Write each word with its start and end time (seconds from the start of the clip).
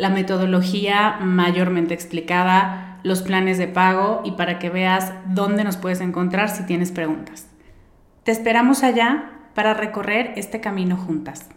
la 0.00 0.08
metodología 0.08 1.18
mayormente 1.20 1.92
explicada, 1.92 2.98
los 3.02 3.20
planes 3.20 3.58
de 3.58 3.68
pago 3.68 4.22
y 4.24 4.32
para 4.32 4.58
que 4.58 4.70
veas 4.70 5.12
dónde 5.26 5.62
nos 5.62 5.76
puedes 5.76 6.00
encontrar 6.00 6.48
si 6.48 6.64
tienes 6.64 6.90
preguntas. 6.90 7.46
Te 8.24 8.32
esperamos 8.32 8.82
allá 8.82 9.30
para 9.54 9.74
recorrer 9.74 10.32
este 10.36 10.60
camino 10.60 10.96
juntas. 10.96 11.50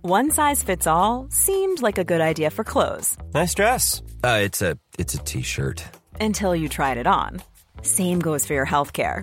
One 0.00 0.30
size 0.30 0.64
fits 0.64 0.86
all 0.86 1.26
seemed 1.28 1.82
like 1.82 1.98
a 1.98 2.04
good 2.04 2.22
idea 2.22 2.50
for 2.50 2.64
clothes. 2.64 3.18
Nice 3.34 3.54
dress. 3.54 4.00
Uh, 4.24 4.40
it's 4.42 4.62
a 4.62 4.78
it's 4.98 5.14
a 5.14 5.18
t-shirt. 5.18 5.84
Until 6.18 6.56
you 6.56 6.68
tried 6.68 6.96
it 6.96 7.06
on. 7.06 7.42
Same 7.82 8.20
goes 8.20 8.46
for 8.46 8.54
your 8.54 8.66
healthcare. 8.66 9.22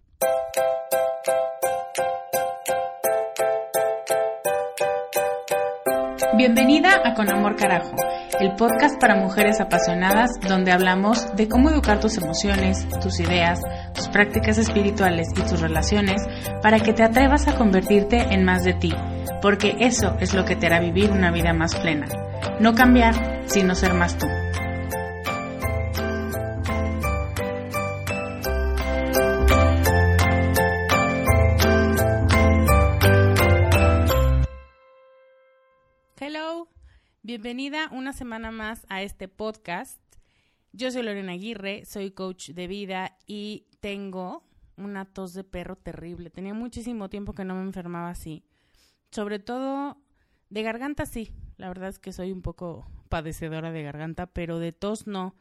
Bienvenida 6.41 7.03
a 7.05 7.13
Con 7.13 7.29
Amor 7.29 7.55
Carajo, 7.55 7.95
el 8.39 8.55
podcast 8.55 8.99
para 8.99 9.15
mujeres 9.15 9.61
apasionadas 9.61 10.31
donde 10.39 10.71
hablamos 10.71 11.35
de 11.35 11.47
cómo 11.47 11.69
educar 11.69 11.99
tus 11.99 12.17
emociones, 12.17 12.87
tus 12.99 13.19
ideas, 13.19 13.61
tus 13.93 14.07
prácticas 14.07 14.57
espirituales 14.57 15.27
y 15.35 15.41
tus 15.41 15.61
relaciones 15.61 16.19
para 16.63 16.79
que 16.79 16.93
te 16.93 17.03
atrevas 17.03 17.47
a 17.47 17.55
convertirte 17.55 18.33
en 18.33 18.43
más 18.43 18.63
de 18.63 18.73
ti, 18.73 18.91
porque 19.39 19.75
eso 19.81 20.17
es 20.19 20.33
lo 20.33 20.43
que 20.43 20.55
te 20.55 20.65
hará 20.65 20.79
vivir 20.79 21.11
una 21.11 21.29
vida 21.29 21.53
más 21.53 21.75
plena. 21.75 22.07
No 22.59 22.73
cambiar, 22.73 23.43
sino 23.45 23.75
ser 23.75 23.93
más 23.93 24.17
tú. 24.17 24.25
Bienvenida 37.51 37.89
una 37.91 38.13
semana 38.13 38.49
más 38.49 38.85
a 38.87 39.01
este 39.01 39.27
podcast. 39.27 39.99
Yo 40.71 40.89
soy 40.89 41.03
Lorena 41.03 41.33
Aguirre, 41.33 41.83
soy 41.83 42.11
coach 42.11 42.51
de 42.51 42.65
vida 42.65 43.17
y 43.27 43.67
tengo 43.81 44.45
una 44.77 45.03
tos 45.03 45.33
de 45.33 45.43
perro 45.43 45.75
terrible. 45.75 46.29
Tenía 46.29 46.53
muchísimo 46.53 47.09
tiempo 47.09 47.33
que 47.33 47.43
no 47.43 47.55
me 47.55 47.63
enfermaba 47.63 48.09
así. 48.09 48.45
Sobre 49.11 49.39
todo 49.39 49.97
de 50.49 50.63
garganta 50.63 51.05
sí. 51.05 51.33
La 51.57 51.67
verdad 51.67 51.89
es 51.89 51.99
que 51.99 52.13
soy 52.13 52.31
un 52.31 52.41
poco 52.41 52.89
padecedora 53.09 53.73
de 53.73 53.83
garganta, 53.83 54.27
pero 54.27 54.57
de 54.57 54.71
tos 54.71 55.05
no. 55.05 55.35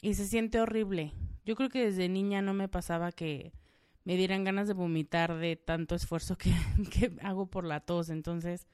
Y 0.00 0.14
se 0.14 0.26
siente 0.28 0.60
horrible. 0.60 1.14
Yo 1.44 1.56
creo 1.56 1.68
que 1.68 1.84
desde 1.84 2.08
niña 2.08 2.42
no 2.42 2.54
me 2.54 2.68
pasaba 2.68 3.10
que 3.10 3.52
me 4.04 4.14
dieran 4.14 4.44
ganas 4.44 4.68
de 4.68 4.74
vomitar 4.74 5.34
de 5.34 5.56
tanto 5.56 5.96
esfuerzo 5.96 6.38
que, 6.38 6.54
que 6.92 7.10
hago 7.22 7.46
por 7.46 7.64
la 7.64 7.80
tos. 7.80 8.08
Entonces, 8.08 8.68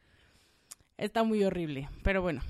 está 0.98 1.24
muy 1.24 1.42
horrible. 1.42 1.88
Pero 2.02 2.20
bueno, 2.20 2.42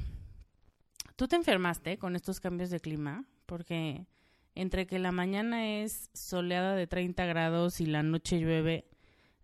¿Tú 1.17 1.29
te 1.29 1.37
enfermaste 1.37 1.99
con 1.99 2.17
estos 2.17 2.41
cambios 2.41 2.71
de 2.71 2.81
clima? 2.81 3.25
Porque 3.47 4.07
entre 4.55 4.87
que 4.87 4.99
la 4.99 5.13
mañana 5.13 5.67
es 5.83 6.11
soleada 6.15 6.75
de 6.75 6.87
30 6.87 7.25
grados 7.27 7.81
y 7.81 7.87
la 7.87 8.03
noche 8.03 8.39
llueve, 8.39 8.87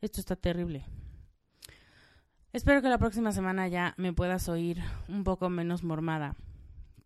esto 0.01 0.21
está 0.21 0.37
terrible. 0.37 0.87
Espero 2.53 2.81
que 2.81 2.89
la 2.89 2.99
próxima 2.99 3.33
semana 3.33 3.69
ya 3.69 3.95
me 3.99 4.13
puedas 4.13 4.49
oír 4.49 4.81
un 5.09 5.25
poco 5.25 5.51
menos 5.51 5.83
mormada. 5.83 6.37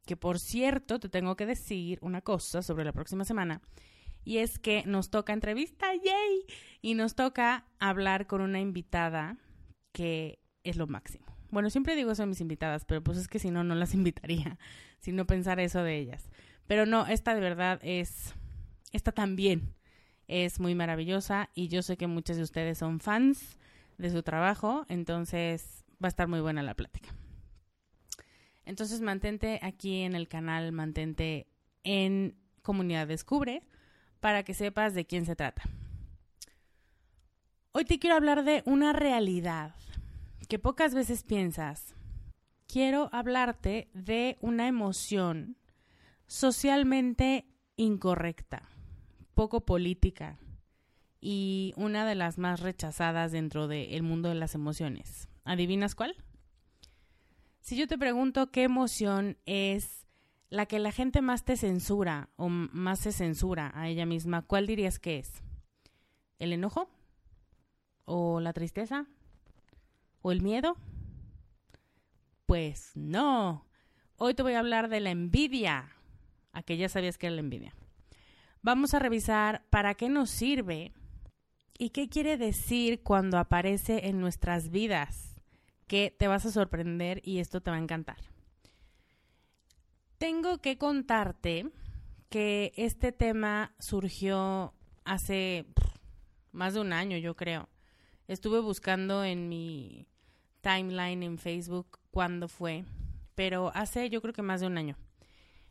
Que 0.06 0.16
por 0.16 0.38
cierto, 0.38 1.00
te 1.00 1.08
tengo 1.08 1.36
que 1.36 1.46
decir 1.46 1.98
una 2.00 2.22
cosa 2.22 2.62
sobre 2.62 2.84
la 2.84 2.92
próxima 2.92 3.24
semana. 3.24 3.60
Y 4.24 4.38
es 4.38 4.58
que 4.58 4.84
nos 4.86 5.10
toca 5.10 5.32
entrevista, 5.32 5.92
yay, 5.94 6.46
y 6.80 6.94
nos 6.94 7.16
toca 7.16 7.66
hablar 7.80 8.28
con 8.28 8.40
una 8.40 8.60
invitada 8.60 9.36
que 9.92 10.38
es 10.62 10.76
lo 10.76 10.86
máximo. 10.86 11.31
Bueno, 11.52 11.68
siempre 11.68 11.94
digo 11.94 12.10
eso 12.10 12.22
a 12.22 12.26
mis 12.26 12.40
invitadas, 12.40 12.86
pero 12.86 13.04
pues 13.04 13.18
es 13.18 13.28
que 13.28 13.38
si 13.38 13.50
no, 13.50 13.62
no 13.62 13.74
las 13.74 13.92
invitaría, 13.94 14.58
si 14.98 15.12
no 15.12 15.26
pensar 15.26 15.60
eso 15.60 15.82
de 15.82 15.98
ellas. 15.98 16.30
Pero 16.66 16.86
no, 16.86 17.06
esta 17.06 17.34
de 17.34 17.42
verdad 17.42 17.78
es, 17.82 18.34
esta 18.90 19.12
también 19.12 19.74
es 20.28 20.60
muy 20.60 20.74
maravillosa 20.74 21.50
y 21.54 21.68
yo 21.68 21.82
sé 21.82 21.98
que 21.98 22.06
muchos 22.06 22.38
de 22.38 22.42
ustedes 22.42 22.78
son 22.78 23.00
fans 23.00 23.58
de 23.98 24.10
su 24.10 24.22
trabajo, 24.22 24.86
entonces 24.88 25.84
va 26.02 26.06
a 26.06 26.08
estar 26.08 26.26
muy 26.26 26.40
buena 26.40 26.62
la 26.62 26.74
plática. 26.74 27.14
Entonces 28.64 29.02
mantente 29.02 29.60
aquí 29.62 30.00
en 30.00 30.14
el 30.14 30.28
canal, 30.28 30.72
mantente 30.72 31.48
en 31.84 32.34
Comunidad 32.62 33.06
Descubre 33.08 33.62
para 34.20 34.42
que 34.42 34.54
sepas 34.54 34.94
de 34.94 35.04
quién 35.04 35.26
se 35.26 35.36
trata. 35.36 35.64
Hoy 37.72 37.84
te 37.84 37.98
quiero 37.98 38.16
hablar 38.16 38.42
de 38.42 38.62
una 38.64 38.94
realidad 38.94 39.74
que 40.48 40.58
pocas 40.58 40.94
veces 40.94 41.22
piensas, 41.22 41.94
quiero 42.66 43.08
hablarte 43.12 43.90
de 43.94 44.38
una 44.40 44.66
emoción 44.66 45.56
socialmente 46.26 47.46
incorrecta, 47.76 48.68
poco 49.34 49.64
política 49.64 50.38
y 51.20 51.72
una 51.76 52.06
de 52.06 52.14
las 52.14 52.38
más 52.38 52.60
rechazadas 52.60 53.32
dentro 53.32 53.68
del 53.68 54.02
mundo 54.02 54.28
de 54.28 54.34
las 54.34 54.54
emociones. 54.54 55.28
¿Adivinas 55.44 55.94
cuál? 55.94 56.16
Si 57.60 57.76
yo 57.76 57.86
te 57.86 57.98
pregunto 57.98 58.50
qué 58.50 58.64
emoción 58.64 59.38
es 59.46 60.06
la 60.50 60.66
que 60.66 60.78
la 60.78 60.92
gente 60.92 61.22
más 61.22 61.44
te 61.44 61.56
censura 61.56 62.28
o 62.36 62.48
más 62.48 62.98
se 62.98 63.12
censura 63.12 63.70
a 63.74 63.88
ella 63.88 64.04
misma, 64.04 64.42
¿cuál 64.42 64.66
dirías 64.66 64.98
que 64.98 65.18
es? 65.18 65.42
¿El 66.38 66.52
enojo? 66.52 66.90
¿O 68.04 68.40
la 68.40 68.52
tristeza? 68.52 69.06
¿O 70.22 70.30
el 70.30 70.40
miedo? 70.40 70.76
Pues 72.46 72.92
no. 72.94 73.66
Hoy 74.16 74.34
te 74.34 74.42
voy 74.42 74.54
a 74.54 74.60
hablar 74.60 74.88
de 74.88 75.00
la 75.00 75.10
envidia. 75.10 75.96
A 76.52 76.62
que 76.62 76.76
ya 76.76 76.88
sabías 76.88 77.18
que 77.18 77.26
era 77.26 77.34
la 77.34 77.40
envidia. 77.40 77.74
vamos 78.62 78.94
a 78.94 79.00
revisar 79.00 79.64
para 79.70 79.94
qué 79.94 80.08
nos 80.08 80.30
sirve 80.30 80.92
y 81.76 81.90
qué 81.90 82.08
quiere 82.08 82.36
decir 82.36 83.02
cuando 83.02 83.38
aparece 83.38 84.06
en 84.06 84.20
nuestras 84.20 84.70
vidas, 84.70 85.34
que 85.88 86.14
te 86.16 86.28
vas 86.28 86.46
a 86.46 86.52
sorprender 86.52 87.20
y 87.24 87.40
esto 87.40 87.60
te 87.60 87.72
va 87.72 87.76
a 87.76 87.80
encantar. 87.80 88.18
Tengo 90.18 90.58
que 90.58 90.78
contarte 90.78 91.72
que 92.28 92.72
este 92.76 93.10
tema 93.10 93.74
surgió 93.80 94.74
hace 95.04 95.66
más 96.52 96.74
de 96.74 96.80
un 96.80 96.92
año, 96.92 97.16
yo 97.16 97.34
creo. 97.34 97.68
Estuve 98.28 98.60
buscando 98.60 99.24
en 99.24 99.48
mi 99.48 100.06
timeline 100.62 101.22
en 101.22 101.38
Facebook 101.38 101.98
cuándo 102.10 102.48
fue, 102.48 102.84
pero 103.34 103.70
hace 103.74 104.08
yo 104.08 104.22
creo 104.22 104.32
que 104.32 104.42
más 104.42 104.60
de 104.60 104.66
un 104.66 104.78
año, 104.78 104.96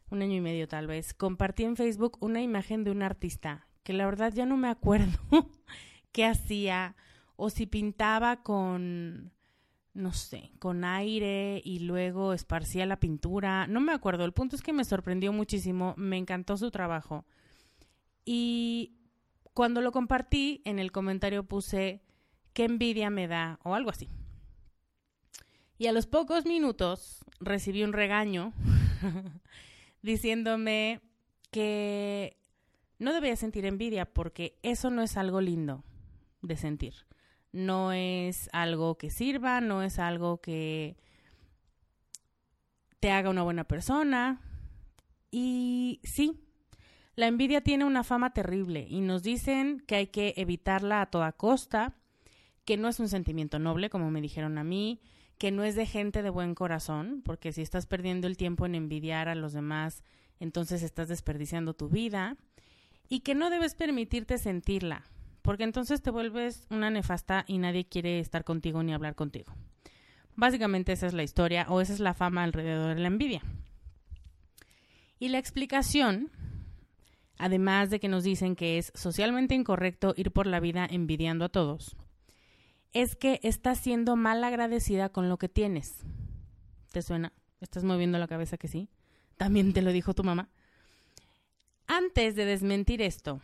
un 0.10 0.22
año 0.22 0.36
y 0.36 0.42
medio 0.42 0.68
tal 0.68 0.86
vez, 0.86 1.14
compartí 1.14 1.64
en 1.64 1.76
Facebook 1.76 2.18
una 2.20 2.42
imagen 2.42 2.84
de 2.84 2.92
un 2.92 3.02
artista 3.02 3.68
que 3.84 3.94
la 3.94 4.06
verdad 4.06 4.32
ya 4.34 4.46
no 4.46 4.58
me 4.58 4.68
acuerdo 4.68 5.18
qué 6.12 6.26
hacía 6.26 6.96
o 7.36 7.50
si 7.50 7.66
pintaba 7.66 8.44
con, 8.44 9.32
no 9.94 10.14
sé, 10.14 10.52
con 10.60 10.84
aire 10.84 11.62
y 11.64 11.80
luego 11.80 12.34
esparcía 12.34 12.86
la 12.86 13.00
pintura. 13.00 13.66
No 13.66 13.80
me 13.80 13.94
acuerdo. 13.94 14.26
El 14.26 14.34
punto 14.34 14.56
es 14.56 14.62
que 14.62 14.74
me 14.74 14.86
sorprendió 14.86 15.34
muchísimo, 15.34 15.96
me 15.98 16.18
encantó 16.18 16.56
su 16.58 16.70
trabajo. 16.70 17.26
Y 18.24 18.94
cuando 19.54 19.82
lo 19.82 19.92
compartí, 19.92 20.62
en 20.66 20.78
el 20.78 20.92
comentario 20.92 21.44
puse, 21.44 22.04
qué 22.54 22.66
envidia 22.66 23.10
me 23.10 23.28
da 23.28 23.60
o 23.64 23.74
algo 23.74 23.90
así. 23.90 24.08
Y 25.82 25.88
a 25.88 25.94
los 25.94 26.06
pocos 26.06 26.46
minutos 26.46 27.26
recibí 27.40 27.82
un 27.82 27.92
regaño 27.92 28.54
diciéndome 30.04 31.02
que 31.50 32.38
no 33.00 33.14
debía 33.14 33.36
sentir 33.36 33.66
envidia 33.66 34.06
porque 34.06 34.60
eso 34.62 34.92
no 34.92 35.02
es 35.02 35.18
algo 35.18 35.42
lindo 35.42 35.84
de 36.44 36.56
sentir. 36.56 36.94
No 37.52 37.94
es 37.94 38.48
algo 38.54 39.00
que 39.00 39.10
sirva, 39.10 39.60
no 39.60 39.82
es 39.82 39.98
algo 39.98 40.40
que 40.40 40.98
te 43.00 43.10
haga 43.10 43.32
una 43.32 43.42
buena 43.42 43.64
persona. 43.64 44.40
Y 45.32 46.00
sí, 46.04 46.44
la 47.16 47.26
envidia 47.26 47.62
tiene 47.62 47.86
una 47.86 48.04
fama 48.04 48.34
terrible 48.36 48.86
y 48.88 49.02
nos 49.02 49.24
dicen 49.24 49.80
que 49.88 49.96
hay 49.96 50.08
que 50.10 50.36
evitarla 50.38 51.02
a 51.02 51.10
toda 51.10 51.32
costa, 51.32 51.96
que 52.66 52.78
no 52.78 52.88
es 52.88 53.00
un 53.00 53.10
sentimiento 53.10 53.58
noble, 53.58 53.90
como 53.90 54.12
me 54.12 54.22
dijeron 54.22 54.60
a 54.60 54.64
mí, 54.64 55.02
que 55.42 55.50
no 55.50 55.64
es 55.64 55.74
de 55.74 55.88
gente 55.88 56.22
de 56.22 56.30
buen 56.30 56.54
corazón, 56.54 57.24
porque 57.26 57.52
si 57.52 57.64
estás 57.64 57.88
perdiendo 57.88 58.28
el 58.28 58.38
tiempo 58.38 58.68
en 58.68 58.76
envidiar 58.76 59.28
a 59.28 59.34
los 59.34 59.54
demás, 59.54 60.04
entonces 60.40 60.84
estás 60.84 61.08
desperdiciando 61.08 61.74
tu 61.74 61.90
vida, 61.90 62.38
y 63.10 63.22
que 63.22 63.34
no 63.34 63.50
debes 63.50 63.74
permitirte 63.74 64.38
sentirla, 64.38 65.04
porque 65.42 65.64
entonces 65.64 66.04
te 66.04 66.12
vuelves 66.12 66.68
una 66.70 66.92
nefasta 66.92 67.44
y 67.48 67.58
nadie 67.58 67.86
quiere 67.86 68.20
estar 68.20 68.44
contigo 68.44 68.84
ni 68.84 68.94
hablar 68.94 69.16
contigo. 69.16 69.52
Básicamente 70.36 70.92
esa 70.92 71.08
es 71.08 71.14
la 71.14 71.24
historia 71.24 71.66
o 71.70 71.82
esa 71.82 71.94
es 71.94 72.00
la 72.00 72.14
fama 72.14 72.44
alrededor 72.44 72.94
de 72.94 73.02
la 73.02 73.08
envidia. 73.08 73.42
Y 75.18 75.30
la 75.30 75.40
explicación, 75.40 76.30
además 77.40 77.90
de 77.90 78.00
que 78.00 78.10
nos 78.10 78.24
dicen 78.24 78.56
que 78.56 78.78
es 78.78 78.92
socialmente 78.94 79.56
incorrecto 79.56 80.14
ir 80.16 80.30
por 80.30 80.46
la 80.46 80.60
vida 80.60 80.88
envidiando 80.88 81.46
a 81.46 81.50
todos, 81.50 81.98
es 82.94 83.16
que 83.16 83.40
estás 83.44 83.80
siendo 83.80 84.16
mal 84.16 84.44
agradecida 84.44 85.10
con 85.10 85.30
lo 85.30 85.38
que 85.38 85.50
tienes. 85.50 86.04
¿Te 86.92 87.02
suena? 87.02 87.34
¿Estás 87.60 87.84
moviendo 87.84 88.18
la 88.18 88.28
cabeza 88.28 88.58
que 88.58 88.68
sí? 88.68 88.90
También 89.38 89.74
te 89.74 89.82
lo 89.82 89.92
dijo 89.92 90.14
tu 90.14 90.24
mamá. 90.24 90.50
Antes 91.88 92.36
de 92.36 92.46
desmentir 92.46 93.02
esto, 93.02 93.42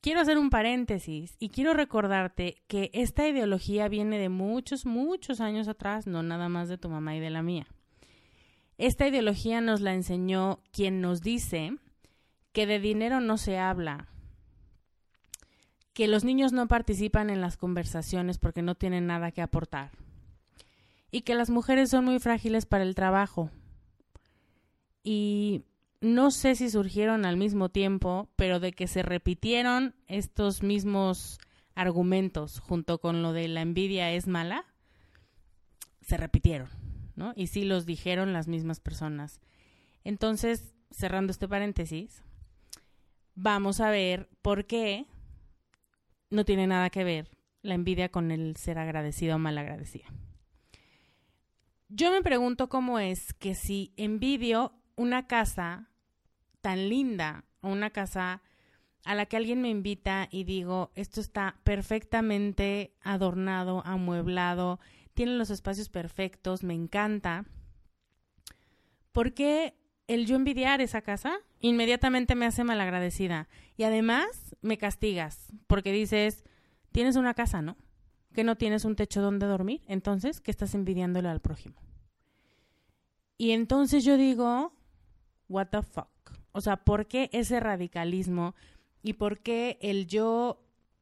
quiero 0.00 0.20
hacer 0.20 0.38
un 0.38 0.50
paréntesis 0.50 1.36
y 1.38 1.48
quiero 1.50 1.74
recordarte 1.74 2.56
que 2.66 2.90
esta 2.92 3.28
ideología 3.28 3.88
viene 3.88 4.18
de 4.18 4.28
muchos, 4.28 4.86
muchos 4.86 5.40
años 5.40 5.68
atrás, 5.68 6.06
no 6.06 6.22
nada 6.22 6.48
más 6.48 6.68
de 6.68 6.78
tu 6.78 6.88
mamá 6.88 7.16
y 7.16 7.20
de 7.20 7.30
la 7.30 7.42
mía. 7.42 7.66
Esta 8.78 9.08
ideología 9.08 9.60
nos 9.60 9.80
la 9.80 9.94
enseñó 9.94 10.60
quien 10.72 11.00
nos 11.00 11.20
dice 11.20 11.76
que 12.52 12.66
de 12.66 12.78
dinero 12.78 13.20
no 13.20 13.36
se 13.36 13.58
habla, 13.58 14.08
que 15.98 16.06
los 16.06 16.22
niños 16.22 16.52
no 16.52 16.68
participan 16.68 17.28
en 17.28 17.40
las 17.40 17.56
conversaciones 17.56 18.38
porque 18.38 18.62
no 18.62 18.76
tienen 18.76 19.08
nada 19.08 19.32
que 19.32 19.42
aportar 19.42 19.90
y 21.10 21.22
que 21.22 21.34
las 21.34 21.50
mujeres 21.50 21.90
son 21.90 22.04
muy 22.04 22.20
frágiles 22.20 22.66
para 22.66 22.84
el 22.84 22.94
trabajo. 22.94 23.50
Y 25.02 25.64
no 26.00 26.30
sé 26.30 26.54
si 26.54 26.70
surgieron 26.70 27.24
al 27.24 27.36
mismo 27.36 27.68
tiempo, 27.70 28.28
pero 28.36 28.60
de 28.60 28.70
que 28.70 28.86
se 28.86 29.02
repitieron 29.02 29.96
estos 30.06 30.62
mismos 30.62 31.40
argumentos 31.74 32.60
junto 32.60 33.00
con 33.00 33.20
lo 33.20 33.32
de 33.32 33.48
la 33.48 33.62
envidia 33.62 34.12
es 34.12 34.28
mala, 34.28 34.66
se 36.00 36.16
repitieron, 36.16 36.68
¿no? 37.16 37.32
Y 37.34 37.48
sí 37.48 37.64
los 37.64 37.86
dijeron 37.86 38.32
las 38.32 38.46
mismas 38.46 38.78
personas. 38.78 39.40
Entonces, 40.04 40.72
cerrando 40.92 41.32
este 41.32 41.48
paréntesis, 41.48 42.22
vamos 43.34 43.80
a 43.80 43.90
ver 43.90 44.28
por 44.42 44.64
qué 44.66 45.08
no 46.30 46.44
tiene 46.44 46.66
nada 46.66 46.90
que 46.90 47.04
ver 47.04 47.30
la 47.62 47.74
envidia 47.74 48.10
con 48.10 48.30
el 48.30 48.56
ser 48.56 48.78
agradecido 48.78 49.36
o 49.36 49.38
mal 49.38 49.58
agradecida. 49.58 50.06
Yo 51.88 52.10
me 52.12 52.22
pregunto 52.22 52.68
cómo 52.68 52.98
es 52.98 53.32
que 53.34 53.54
si 53.54 53.92
envidio 53.96 54.72
una 54.96 55.26
casa 55.26 55.88
tan 56.60 56.88
linda 56.88 57.44
o 57.60 57.68
una 57.68 57.90
casa 57.90 58.42
a 59.04 59.14
la 59.14 59.26
que 59.26 59.36
alguien 59.36 59.62
me 59.62 59.70
invita 59.70 60.28
y 60.30 60.44
digo, 60.44 60.90
esto 60.94 61.20
está 61.20 61.56
perfectamente 61.64 62.94
adornado, 63.00 63.82
amueblado, 63.86 64.80
tiene 65.14 65.32
los 65.32 65.50
espacios 65.50 65.88
perfectos, 65.88 66.62
me 66.62 66.74
encanta. 66.74 67.46
¿Por 69.12 69.32
qué 69.32 69.74
el 70.08 70.26
yo 70.26 70.36
envidiar 70.36 70.80
esa 70.80 71.02
casa 71.02 71.38
inmediatamente 71.60 72.34
me 72.34 72.46
hace 72.46 72.64
malagradecida. 72.64 73.48
Y 73.76 73.84
además 73.84 74.56
me 74.62 74.78
castigas 74.78 75.52
porque 75.66 75.92
dices, 75.92 76.44
tienes 76.92 77.16
una 77.16 77.34
casa, 77.34 77.62
¿no? 77.62 77.76
Que 78.32 78.44
no 78.44 78.56
tienes 78.56 78.84
un 78.84 78.96
techo 78.96 79.22
donde 79.22 79.46
dormir. 79.46 79.82
Entonces, 79.86 80.40
¿qué 80.40 80.50
estás 80.50 80.74
envidiándole 80.74 81.28
al 81.28 81.40
prójimo? 81.40 81.76
Y 83.36 83.52
entonces 83.52 84.04
yo 84.04 84.16
digo, 84.16 84.72
what 85.48 85.68
the 85.68 85.82
fuck? 85.82 86.08
O 86.52 86.60
sea, 86.60 86.76
¿por 86.76 87.06
qué 87.06 87.30
ese 87.32 87.60
radicalismo 87.60 88.54
y 89.02 89.14
por 89.14 89.38
qué 89.40 89.78
el 89.80 90.06
yo 90.06 90.60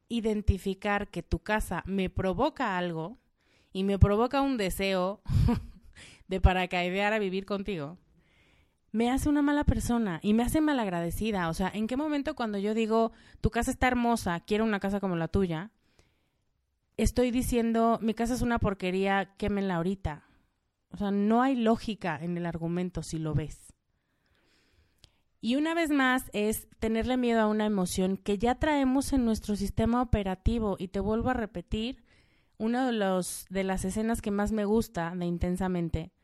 identificar 0.09 1.09
que 1.09 1.23
tu 1.23 1.39
casa 1.39 1.83
me 1.85 2.09
provoca 2.09 2.77
algo 2.77 3.17
y 3.73 3.83
me 3.83 3.99
provoca 3.99 4.41
un 4.41 4.57
deseo 4.57 5.21
de 6.27 6.39
paracaidear 6.39 7.13
a 7.13 7.19
vivir 7.19 7.45
contigo? 7.45 7.97
Me 8.97 9.11
hace 9.11 9.29
una 9.29 9.43
mala 9.43 9.63
persona 9.63 10.19
y 10.23 10.33
me 10.33 10.41
hace 10.41 10.59
malagradecida. 10.59 11.49
O 11.49 11.53
sea, 11.53 11.69
¿en 11.71 11.85
qué 11.85 11.95
momento 11.95 12.33
cuando 12.33 12.57
yo 12.57 12.73
digo, 12.73 13.11
tu 13.41 13.51
casa 13.51 13.69
está 13.69 13.85
hermosa, 13.85 14.39
quiero 14.39 14.63
una 14.63 14.79
casa 14.79 14.99
como 14.99 15.15
la 15.15 15.27
tuya, 15.27 15.69
estoy 16.97 17.29
diciendo, 17.29 17.99
mi 18.01 18.15
casa 18.15 18.33
es 18.33 18.41
una 18.41 18.57
porquería, 18.57 19.35
quémela 19.37 19.75
ahorita? 19.75 20.23
O 20.89 20.97
sea, 20.97 21.11
no 21.11 21.43
hay 21.43 21.55
lógica 21.55 22.17
en 22.19 22.37
el 22.37 22.47
argumento 22.47 23.03
si 23.03 23.19
lo 23.19 23.35
ves. 23.35 23.71
Y 25.41 25.57
una 25.57 25.75
vez 25.75 25.91
más 25.91 26.23
es 26.33 26.67
tenerle 26.79 27.17
miedo 27.17 27.41
a 27.41 27.47
una 27.47 27.67
emoción 27.67 28.17
que 28.17 28.39
ya 28.39 28.55
traemos 28.55 29.13
en 29.13 29.25
nuestro 29.25 29.55
sistema 29.55 30.01
operativo. 30.01 30.75
Y 30.79 30.87
te 30.87 30.99
vuelvo 30.99 31.29
a 31.29 31.35
repetir, 31.35 32.03
una 32.57 32.87
de, 32.87 32.93
los, 32.93 33.45
de 33.51 33.63
las 33.63 33.85
escenas 33.85 34.23
que 34.23 34.31
más 34.31 34.51
me 34.51 34.65
gusta 34.65 35.13
de 35.15 35.27
Intensamente 35.27 36.16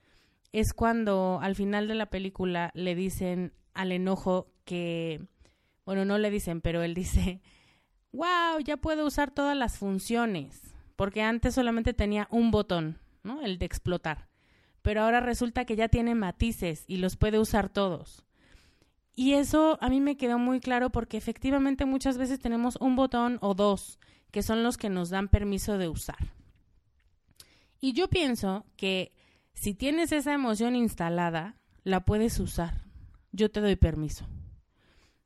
es 0.54 0.74
cuando 0.74 1.40
al 1.42 1.56
final 1.56 1.88
de 1.88 1.96
la 1.96 2.06
película 2.06 2.72
le 2.76 2.96
dicen 2.96 3.54
al 3.74 3.92
enojo 3.92 4.48
que, 4.64 5.26
bueno, 5.84 6.06
no 6.06 6.20
le 6.20 6.30
dicen, 6.30 6.62
pero 6.62 6.84
él 6.84 6.94
dice, 6.94 7.42
wow, 8.14 8.60
ya 8.64 8.78
puedo 8.78 9.06
usar 9.06 9.32
todas 9.32 9.58
las 9.58 9.80
funciones, 9.80 10.62
porque 10.96 11.24
antes 11.24 11.56
solamente 11.56 11.94
tenía 11.94 12.28
un 12.30 12.52
botón, 12.52 13.00
¿no? 13.24 13.42
El 13.42 13.58
de 13.58 13.66
explotar, 13.66 14.30
pero 14.84 15.02
ahora 15.02 15.20
resulta 15.20 15.66
que 15.66 15.76
ya 15.76 15.90
tiene 15.90 16.14
matices 16.14 16.86
y 16.88 16.98
los 16.98 17.18
puede 17.18 17.40
usar 17.40 17.70
todos. 17.70 18.24
Y 19.16 19.34
eso 19.34 19.78
a 19.82 19.90
mí 19.90 20.02
me 20.02 20.18
quedó 20.18 20.38
muy 20.38 20.60
claro 20.60 20.92
porque 20.92 21.18
efectivamente 21.18 21.86
muchas 21.86 22.18
veces 22.18 22.40
tenemos 22.40 22.78
un 22.78 22.96
botón 22.96 23.38
o 23.42 23.54
dos 23.54 24.00
que 24.32 24.42
son 24.42 24.64
los 24.64 24.78
que 24.78 24.90
nos 24.90 25.10
dan 25.10 25.28
permiso 25.28 25.78
de 25.78 25.88
usar. 25.88 26.34
Y 27.80 27.94
yo 27.94 28.08
pienso 28.08 28.66
que 28.76 29.12
si 29.54 29.74
tienes 29.74 30.12
esa 30.12 30.34
emoción 30.34 30.76
instalada, 30.76 31.58
la 31.84 32.06
puedes 32.06 32.40
usar. 32.40 32.84
Yo 33.32 33.52
te 33.52 33.62
doy 33.62 33.76
permiso. 33.76 34.28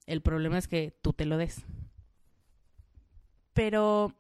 El 0.06 0.22
problema 0.22 0.58
es 0.58 0.68
que 0.68 0.98
tú 1.02 1.14
te 1.14 1.26
lo 1.26 1.38
des. 1.38 1.64
Pero 3.54 4.14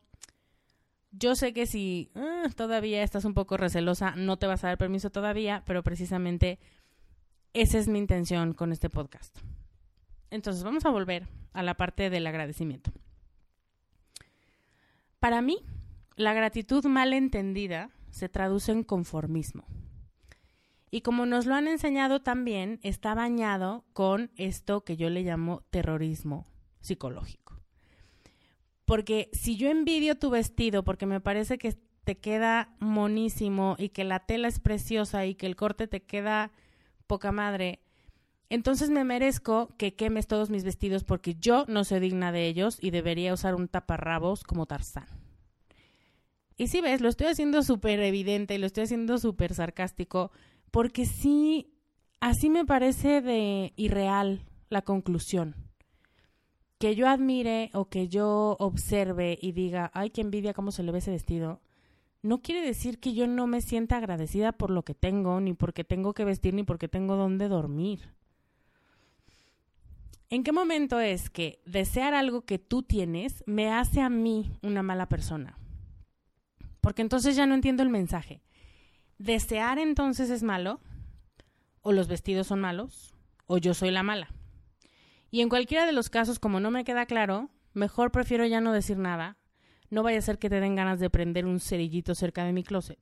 yo 1.12 1.36
sé 1.36 1.54
que 1.54 1.66
si 1.66 2.12
ah, 2.16 2.48
todavía 2.56 3.04
estás 3.04 3.26
un 3.26 3.34
poco 3.34 3.58
recelosa, 3.58 4.16
no 4.16 4.38
te 4.38 4.48
vas 4.48 4.64
a 4.64 4.68
dar 4.68 4.78
permiso 4.78 5.10
todavía, 5.10 5.64
pero 5.66 5.84
precisamente 5.84 6.60
esa 7.54 7.78
es 7.78 7.88
mi 7.88 8.00
intención 8.00 8.54
con 8.54 8.72
este 8.72 8.90
podcast. 8.90 9.38
Entonces 10.30 10.64
vamos 10.64 10.86
a 10.86 10.90
volver 10.90 11.28
a 11.54 11.64
la 11.64 11.76
parte 11.76 12.10
del 12.10 12.28
agradecimiento. 12.28 12.92
Para 15.20 15.42
mí, 15.42 15.58
la 16.16 16.34
gratitud 16.34 16.86
mal 16.86 17.14
entendida 17.14 17.90
se 18.12 18.30
traduce 18.30 18.72
en 18.72 18.84
conformismo. 18.84 19.66
Y 20.90 21.02
como 21.02 21.26
nos 21.26 21.46
lo 21.46 21.56
han 21.56 21.68
enseñado 21.68 22.22
también, 22.22 22.80
está 22.82 23.14
bañado 23.14 23.84
con 23.94 24.32
esto 24.38 24.84
que 24.84 24.96
yo 24.96 25.10
le 25.10 25.24
llamo 25.24 25.64
terrorismo 25.70 26.48
psicológico. 26.80 27.60
Porque 28.86 29.30
si 29.34 29.58
yo 29.58 29.70
envidio 29.70 30.16
tu 30.16 30.30
vestido 30.30 30.84
porque 30.84 31.06
me 31.06 31.20
parece 31.20 31.58
que 31.58 31.78
te 32.06 32.18
queda 32.18 32.74
monísimo 32.80 33.76
y 33.78 33.90
que 33.90 34.06
la 34.06 34.22
tela 34.22 34.48
es 34.48 34.60
preciosa 34.60 35.26
y 35.26 35.36
que 35.36 35.46
el 35.46 35.58
corte 35.58 35.88
te 35.88 36.04
queda 36.04 36.52
poca 37.06 37.34
madre, 37.34 37.82
entonces 38.50 38.90
me 38.90 39.04
merezco 39.04 39.76
que 39.78 39.96
quemes 39.96 40.26
todos 40.26 40.50
mis 40.50 40.64
vestidos 40.64 41.04
porque 41.04 41.36
yo 41.36 41.66
no 41.68 41.84
soy 41.84 42.00
digna 42.00 42.32
de 42.32 42.48
ellos 42.48 42.78
y 42.80 42.92
debería 42.92 43.34
usar 43.34 43.56
un 43.56 43.68
taparrabos 43.68 44.46
como 44.46 44.66
Tarzán. 44.66 45.08
Y 46.56 46.68
si 46.68 46.80
ves, 46.80 47.02
lo 47.02 47.10
estoy 47.10 47.28
haciendo 47.28 47.62
súper 47.64 48.00
evidente 48.00 48.56
y 48.56 48.58
lo 48.58 48.66
estoy 48.66 48.86
haciendo 48.86 49.18
súper 49.18 49.54
sarcástico 49.54 50.32
porque 50.72 51.06
sí, 51.06 51.74
así 52.20 52.50
me 52.50 52.66
parece 52.66 53.22
de 53.22 53.74
irreal 53.76 54.46
la 54.70 54.82
conclusión. 54.82 55.56
Que 56.78 56.96
yo 56.96 57.08
admire 57.08 57.72
o 57.74 57.86
que 57.86 58.08
yo 58.08 58.56
observe 58.60 59.38
y 59.42 59.52
diga, 59.52 59.92
ay, 59.94 60.12
qué 60.12 60.22
envidia 60.22 60.54
cómo 60.54 60.72
se 60.72 60.84
le 60.84 60.92
ve 60.92 61.00
ese 61.00 61.12
vestido, 61.12 61.62
no 62.22 62.42
quiere 62.42 62.62
decir 62.62 63.00
que 63.00 63.14
yo 63.14 63.28
no 63.28 63.48
me 63.48 63.62
sienta 63.62 63.98
agradecida 63.98 64.52
por 64.52 64.70
lo 64.70 64.84
que 64.84 64.94
tengo, 64.94 65.40
ni 65.40 65.54
porque 65.54 65.84
tengo 65.84 66.14
que 66.14 66.26
vestir, 66.26 66.54
ni 66.54 66.64
porque 66.64 66.88
tengo 66.88 67.16
dónde 67.16 67.48
dormir. 67.48 68.14
¿En 70.30 70.44
qué 70.44 70.52
momento 70.52 71.00
es 71.00 71.30
que 71.30 71.62
desear 71.66 72.14
algo 72.14 72.42
que 72.42 72.60
tú 72.60 72.84
tienes 72.84 73.44
me 73.46 73.72
hace 73.72 74.02
a 74.02 74.10
mí 74.10 74.52
una 74.62 74.84
mala 74.84 75.08
persona? 75.08 75.58
Porque 76.82 77.02
entonces 77.02 77.36
ya 77.36 77.46
no 77.46 77.56
entiendo 77.56 77.82
el 77.82 77.90
mensaje. 77.90 78.42
¿Desear 79.18 79.80
entonces 79.80 80.30
es 80.30 80.44
malo? 80.44 80.80
¿O 81.82 81.92
los 81.92 82.08
vestidos 82.08 82.48
son 82.48 82.62
malos? 82.62 83.16
¿O 83.48 83.58
yo 83.58 83.74
soy 83.74 83.90
la 83.90 84.04
mala? 84.04 84.28
Y 85.32 85.42
en 85.42 85.50
cualquiera 85.50 85.86
de 85.86 85.92
los 85.92 86.10
casos, 86.10 86.38
como 86.38 86.60
no 86.60 86.70
me 86.70 86.84
queda 86.84 87.08
claro, 87.08 87.50
mejor 87.74 88.12
prefiero 88.12 88.46
ya 88.46 88.62
no 88.62 88.74
decir 88.74 88.98
nada. 88.98 89.38
No 89.90 90.04
vaya 90.04 90.20
a 90.20 90.22
ser 90.22 90.38
que 90.38 90.50
te 90.50 90.60
den 90.60 90.76
ganas 90.76 91.00
de 91.00 91.10
prender 91.10 91.46
un 91.46 91.60
cerillito 91.60 92.14
cerca 92.14 92.44
de 92.44 92.54
mi 92.54 92.64
closet. 92.64 93.00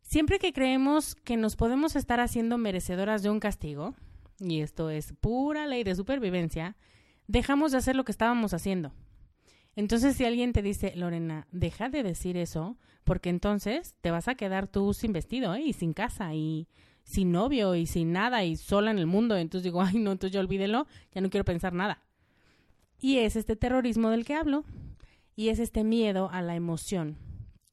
Siempre 0.00 0.40
que 0.40 0.52
creemos 0.52 1.14
que 1.14 1.36
nos 1.36 1.54
podemos 1.54 1.94
estar 1.94 2.18
haciendo 2.18 2.58
merecedoras 2.58 3.22
de 3.22 3.30
un 3.30 3.38
castigo, 3.38 3.94
y 4.40 4.62
esto 4.62 4.90
es 4.90 5.12
pura 5.20 5.68
ley 5.68 5.84
de 5.84 5.94
supervivencia, 5.94 6.76
dejamos 7.28 7.70
de 7.70 7.78
hacer 7.78 7.94
lo 7.94 8.02
que 8.02 8.12
estábamos 8.12 8.52
haciendo. 8.52 8.92
Entonces, 9.76 10.16
si 10.16 10.24
alguien 10.24 10.52
te 10.52 10.62
dice, 10.62 10.92
Lorena, 10.96 11.46
deja 11.52 11.88
de 11.88 12.02
decir 12.02 12.36
eso, 12.36 12.76
porque 13.04 13.30
entonces 13.30 13.94
te 14.00 14.10
vas 14.10 14.28
a 14.28 14.34
quedar 14.34 14.66
tú 14.66 14.92
sin 14.94 15.12
vestido 15.12 15.54
¿eh? 15.54 15.62
y 15.62 15.72
sin 15.72 15.92
casa 15.92 16.34
y 16.34 16.68
sin 17.02 17.32
novio 17.32 17.74
y 17.74 17.86
sin 17.86 18.12
nada 18.12 18.44
y 18.44 18.56
sola 18.56 18.90
en 18.90 18.98
el 18.98 19.06
mundo. 19.06 19.36
Entonces 19.36 19.64
digo, 19.64 19.82
ay, 19.82 19.98
no, 19.98 20.12
entonces 20.12 20.32
ya 20.32 20.40
olvídelo, 20.40 20.86
ya 21.12 21.20
no 21.20 21.30
quiero 21.30 21.44
pensar 21.44 21.72
nada. 21.72 22.02
Y 22.98 23.18
es 23.18 23.36
este 23.36 23.56
terrorismo 23.56 24.10
del 24.10 24.24
que 24.24 24.34
hablo 24.34 24.64
y 25.34 25.48
es 25.48 25.58
este 25.58 25.84
miedo 25.84 26.28
a 26.30 26.42
la 26.42 26.54
emoción 26.54 27.16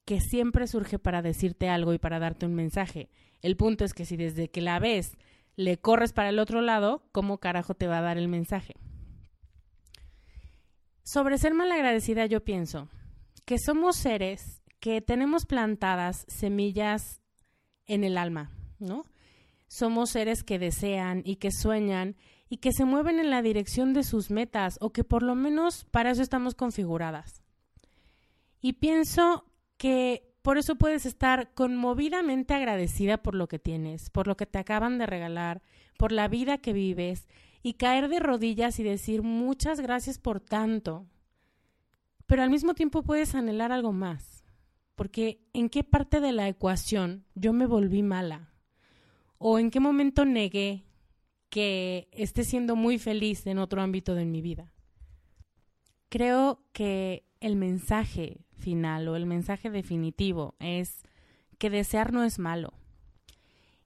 que 0.06 0.22
siempre 0.22 0.66
surge 0.66 0.98
para 0.98 1.20
decirte 1.20 1.68
algo 1.68 1.92
y 1.92 1.98
para 1.98 2.18
darte 2.18 2.46
un 2.46 2.54
mensaje. 2.54 3.10
El 3.42 3.56
punto 3.56 3.84
es 3.84 3.92
que 3.92 4.06
si 4.06 4.16
desde 4.16 4.48
que 4.48 4.62
la 4.62 4.78
ves 4.78 5.18
le 5.54 5.76
corres 5.76 6.14
para 6.14 6.30
el 6.30 6.38
otro 6.38 6.62
lado, 6.62 7.02
¿cómo 7.12 7.38
carajo 7.38 7.74
te 7.74 7.88
va 7.88 7.98
a 7.98 8.02
dar 8.02 8.16
el 8.16 8.28
mensaje? 8.28 8.74
Sobre 11.10 11.38
ser 11.38 11.54
malagradecida 11.54 12.26
yo 12.26 12.44
pienso 12.44 12.86
que 13.46 13.56
somos 13.58 13.96
seres 13.96 14.60
que 14.78 15.00
tenemos 15.00 15.46
plantadas 15.46 16.26
semillas 16.28 17.22
en 17.86 18.04
el 18.04 18.18
alma, 18.18 18.50
¿no? 18.78 19.06
Somos 19.68 20.10
seres 20.10 20.42
que 20.42 20.58
desean 20.58 21.22
y 21.24 21.36
que 21.36 21.50
sueñan 21.50 22.14
y 22.50 22.58
que 22.58 22.72
se 22.74 22.84
mueven 22.84 23.20
en 23.20 23.30
la 23.30 23.40
dirección 23.40 23.94
de 23.94 24.04
sus 24.04 24.30
metas 24.30 24.76
o 24.82 24.90
que 24.90 25.02
por 25.02 25.22
lo 25.22 25.34
menos 25.34 25.86
para 25.86 26.10
eso 26.10 26.20
estamos 26.20 26.54
configuradas. 26.54 27.42
Y 28.60 28.74
pienso 28.74 29.46
que 29.78 30.30
por 30.42 30.58
eso 30.58 30.76
puedes 30.76 31.06
estar 31.06 31.54
conmovidamente 31.54 32.52
agradecida 32.52 33.16
por 33.16 33.34
lo 33.34 33.48
que 33.48 33.58
tienes, 33.58 34.10
por 34.10 34.26
lo 34.26 34.36
que 34.36 34.44
te 34.44 34.58
acaban 34.58 34.98
de 34.98 35.06
regalar, 35.06 35.62
por 35.96 36.12
la 36.12 36.28
vida 36.28 36.58
que 36.58 36.74
vives, 36.74 37.26
y 37.62 37.74
caer 37.74 38.08
de 38.08 38.20
rodillas 38.20 38.78
y 38.78 38.82
decir 38.82 39.22
muchas 39.22 39.80
gracias 39.80 40.18
por 40.18 40.40
tanto. 40.40 41.06
Pero 42.26 42.42
al 42.42 42.50
mismo 42.50 42.74
tiempo 42.74 43.02
puedes 43.02 43.34
anhelar 43.34 43.72
algo 43.72 43.92
más, 43.92 44.44
porque 44.94 45.40
¿en 45.52 45.68
qué 45.68 45.84
parte 45.84 46.20
de 46.20 46.32
la 46.32 46.48
ecuación 46.48 47.24
yo 47.34 47.52
me 47.52 47.66
volví 47.66 48.02
mala? 48.02 48.52
¿O 49.38 49.58
en 49.58 49.70
qué 49.70 49.80
momento 49.80 50.24
negué 50.24 50.84
que 51.48 52.08
esté 52.12 52.44
siendo 52.44 52.76
muy 52.76 52.98
feliz 52.98 53.46
en 53.46 53.58
otro 53.58 53.80
ámbito 53.80 54.14
de 54.14 54.26
mi 54.26 54.42
vida? 54.42 54.74
Creo 56.08 56.62
que 56.72 57.24
el 57.40 57.56
mensaje 57.56 58.44
final 58.52 59.08
o 59.08 59.16
el 59.16 59.26
mensaje 59.26 59.70
definitivo 59.70 60.56
es 60.58 61.02
que 61.58 61.70
desear 61.70 62.12
no 62.12 62.24
es 62.24 62.38
malo. 62.38 62.74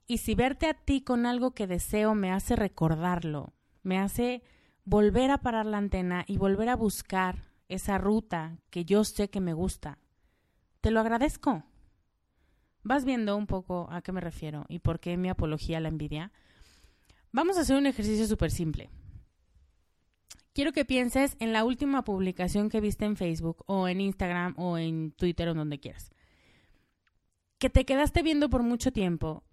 Y 0.07 0.17
si 0.17 0.35
verte 0.35 0.67
a 0.67 0.73
ti 0.73 1.01
con 1.01 1.25
algo 1.25 1.51
que 1.51 1.67
deseo 1.67 2.15
me 2.15 2.31
hace 2.31 2.55
recordarlo, 2.55 3.53
me 3.83 3.99
hace 3.99 4.41
volver 4.85 5.31
a 5.31 5.37
parar 5.37 5.65
la 5.65 5.77
antena 5.77 6.25
y 6.27 6.37
volver 6.37 6.69
a 6.69 6.75
buscar 6.75 7.43
esa 7.69 7.97
ruta 7.97 8.57
que 8.69 8.85
yo 8.85 9.03
sé 9.03 9.29
que 9.29 9.39
me 9.39 9.53
gusta, 9.53 9.99
te 10.81 10.91
lo 10.91 10.99
agradezco. 10.99 11.63
¿Vas 12.83 13.05
viendo 13.05 13.37
un 13.37 13.47
poco 13.47 13.87
a 13.91 14.01
qué 14.01 14.11
me 14.11 14.19
refiero 14.19 14.65
y 14.67 14.79
por 14.79 14.99
qué 14.99 15.15
mi 15.15 15.29
apología 15.29 15.77
a 15.77 15.81
la 15.81 15.87
envidia? 15.87 16.31
Vamos 17.31 17.57
a 17.57 17.61
hacer 17.61 17.77
un 17.77 17.85
ejercicio 17.85 18.27
súper 18.27 18.51
simple 18.51 18.89
quiero 20.53 20.71
que 20.71 20.85
pienses 20.85 21.35
en 21.39 21.51
la 21.51 21.65
última 21.65 22.03
publicación 22.03 22.69
que 22.69 22.81
viste 22.81 23.05
en 23.05 23.17
Facebook 23.17 23.63
o 23.65 23.87
en 23.87 24.01
Instagram 24.01 24.53
o 24.57 24.77
en 24.77 25.11
Twitter 25.11 25.49
o 25.49 25.53
donde 25.53 25.79
quieras. 25.79 26.11
Que 27.57 27.69
te 27.69 27.85
quedaste 27.85 28.23
viendo 28.23 28.49
por 28.49 28.63
mucho 28.63 28.91
tiempo, 28.91 29.43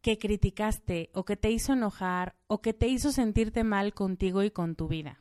que 0.00 0.18
criticaste 0.18 1.10
o 1.14 1.24
que 1.24 1.36
te 1.36 1.50
hizo 1.50 1.72
enojar 1.72 2.34
o 2.46 2.60
que 2.60 2.72
te 2.72 2.88
hizo 2.88 3.12
sentirte 3.12 3.64
mal 3.64 3.92
contigo 3.92 4.42
y 4.42 4.50
con 4.50 4.74
tu 4.74 4.88
vida. 4.88 5.18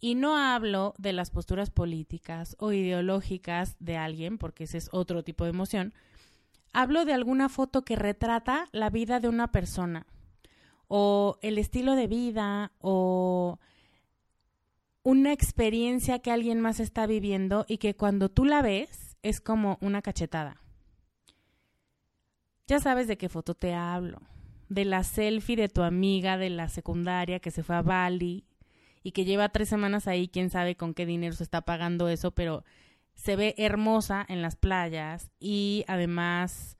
Y 0.00 0.14
no 0.14 0.36
hablo 0.36 0.94
de 0.96 1.12
las 1.12 1.30
posturas 1.30 1.70
políticas 1.70 2.56
o 2.58 2.72
ideológicas 2.72 3.76
de 3.80 3.98
alguien, 3.98 4.38
porque 4.38 4.64
ese 4.64 4.78
es 4.78 4.88
otro 4.92 5.22
tipo 5.22 5.44
de 5.44 5.50
emoción. 5.50 5.92
Hablo 6.72 7.04
de 7.04 7.12
alguna 7.12 7.48
foto 7.48 7.82
que 7.82 7.96
retrata 7.96 8.68
la 8.72 8.88
vida 8.88 9.20
de 9.20 9.28
una 9.28 9.52
persona, 9.52 10.06
o 10.88 11.38
el 11.42 11.58
estilo 11.58 11.96
de 11.96 12.06
vida, 12.06 12.72
o 12.80 13.58
una 15.02 15.32
experiencia 15.32 16.20
que 16.20 16.30
alguien 16.30 16.60
más 16.60 16.80
está 16.80 17.06
viviendo 17.06 17.66
y 17.68 17.78
que 17.78 17.94
cuando 17.94 18.30
tú 18.30 18.44
la 18.44 18.62
ves 18.62 19.16
es 19.22 19.40
como 19.40 19.76
una 19.82 20.00
cachetada. 20.00 20.62
Ya 22.70 22.78
sabes 22.78 23.08
de 23.08 23.18
qué 23.18 23.28
foto 23.28 23.54
te 23.54 23.74
hablo. 23.74 24.22
De 24.68 24.84
la 24.84 25.02
selfie 25.02 25.56
de 25.56 25.68
tu 25.68 25.82
amiga 25.82 26.38
de 26.38 26.50
la 26.50 26.68
secundaria 26.68 27.40
que 27.40 27.50
se 27.50 27.64
fue 27.64 27.74
a 27.74 27.82
Bali 27.82 28.44
y 29.02 29.10
que 29.10 29.24
lleva 29.24 29.48
tres 29.48 29.68
semanas 29.68 30.06
ahí, 30.06 30.28
quién 30.28 30.50
sabe 30.50 30.76
con 30.76 30.94
qué 30.94 31.04
dinero 31.04 31.34
se 31.34 31.42
está 31.42 31.62
pagando 31.62 32.08
eso, 32.08 32.30
pero 32.30 32.62
se 33.16 33.34
ve 33.34 33.56
hermosa 33.58 34.24
en 34.28 34.40
las 34.40 34.54
playas 34.54 35.32
y 35.40 35.84
además 35.88 36.76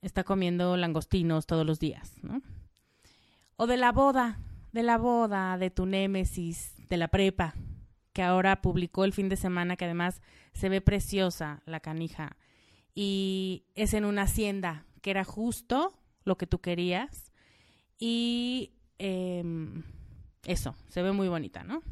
está 0.00 0.24
comiendo 0.24 0.74
langostinos 0.78 1.44
todos 1.44 1.66
los 1.66 1.80
días, 1.80 2.14
¿no? 2.22 2.40
O 3.56 3.66
de 3.66 3.76
la 3.76 3.92
boda, 3.92 4.38
de 4.72 4.84
la 4.84 4.96
boda, 4.96 5.58
de 5.58 5.68
tu 5.68 5.84
némesis, 5.84 6.72
de 6.88 6.96
la 6.96 7.08
prepa, 7.08 7.52
que 8.14 8.22
ahora 8.22 8.62
publicó 8.62 9.04
el 9.04 9.12
fin 9.12 9.28
de 9.28 9.36
semana, 9.36 9.76
que 9.76 9.84
además 9.84 10.22
se 10.54 10.70
ve 10.70 10.80
preciosa 10.80 11.60
la 11.66 11.80
canija. 11.80 12.38
Y 12.94 13.64
es 13.74 13.92
en 13.92 14.06
una 14.06 14.22
hacienda, 14.22 14.86
que 15.06 15.12
era 15.12 15.22
justo 15.22 15.96
lo 16.24 16.36
que 16.36 16.48
tú 16.48 16.58
querías. 16.58 17.30
Y 17.96 18.72
em, 18.98 19.84
eso, 20.44 20.74
se 20.88 21.00
ve 21.00 21.12
muy 21.12 21.28
bonita, 21.28 21.62
¿no? 21.62 21.84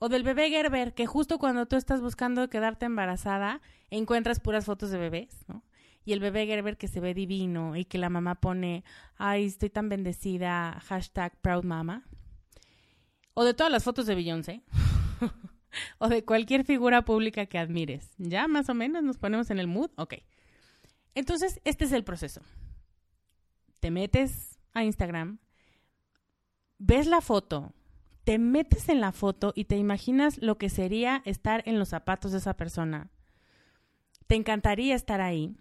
O 0.00 0.10
del 0.10 0.22
bebé 0.22 0.50
Gerber, 0.50 0.92
que 0.92 1.06
justo 1.06 1.38
cuando 1.38 1.64
tú 1.64 1.76
estás 1.76 2.02
buscando 2.02 2.50
quedarte 2.50 2.84
embarazada, 2.84 3.62
encuentras 3.88 4.38
puras 4.38 4.66
fotos 4.66 4.90
de 4.90 4.98
bebés, 4.98 5.46
¿no? 5.48 5.64
Y 6.04 6.12
el 6.12 6.20
bebé 6.20 6.44
Gerber 6.44 6.76
que 6.76 6.88
se 6.88 7.00
ve 7.00 7.14
divino 7.14 7.74
y 7.74 7.86
que 7.86 7.96
la 7.96 8.10
mamá 8.10 8.34
pone, 8.34 8.84
ay, 9.16 9.46
estoy 9.46 9.70
tan 9.70 9.88
bendecida, 9.88 10.78
hashtag 10.84 11.40
proud 11.40 11.64
mama. 11.64 12.04
O 13.32 13.44
de 13.44 13.54
todas 13.54 13.72
las 13.72 13.82
fotos 13.82 14.04
de 14.04 14.14
Beyoncé. 14.14 14.62
o 15.98 16.08
de 16.08 16.22
cualquier 16.22 16.64
figura 16.66 17.02
pública 17.02 17.46
que 17.46 17.56
admires. 17.56 18.10
¿Ya 18.18 18.46
más 18.46 18.68
o 18.68 18.74
menos 18.74 19.02
nos 19.02 19.16
ponemos 19.16 19.48
en 19.48 19.58
el 19.58 19.68
mood? 19.68 19.90
Ok. 19.96 20.16
Entonces, 21.16 21.60
este 21.64 21.86
es 21.86 21.92
el 21.92 22.04
proceso. 22.04 22.42
Te 23.80 23.90
metes 23.90 24.60
a 24.72 24.84
Instagram, 24.84 25.40
ves 26.78 27.08
la 27.08 27.20
foto 27.20 27.72
te 28.26 28.40
metes 28.40 28.88
en 28.88 29.00
la 29.00 29.12
foto 29.12 29.52
y 29.54 29.66
te 29.66 29.76
imaginas 29.76 30.38
lo 30.38 30.58
que 30.58 30.68
sería 30.68 31.22
estar 31.24 31.62
en 31.64 31.78
los 31.78 31.90
zapatos 31.90 32.32
de 32.32 32.38
esa 32.38 32.56
persona. 32.56 33.08
Te 34.26 34.34
encantaría 34.34 34.96
estar 34.96 35.20
ahí. 35.20 35.54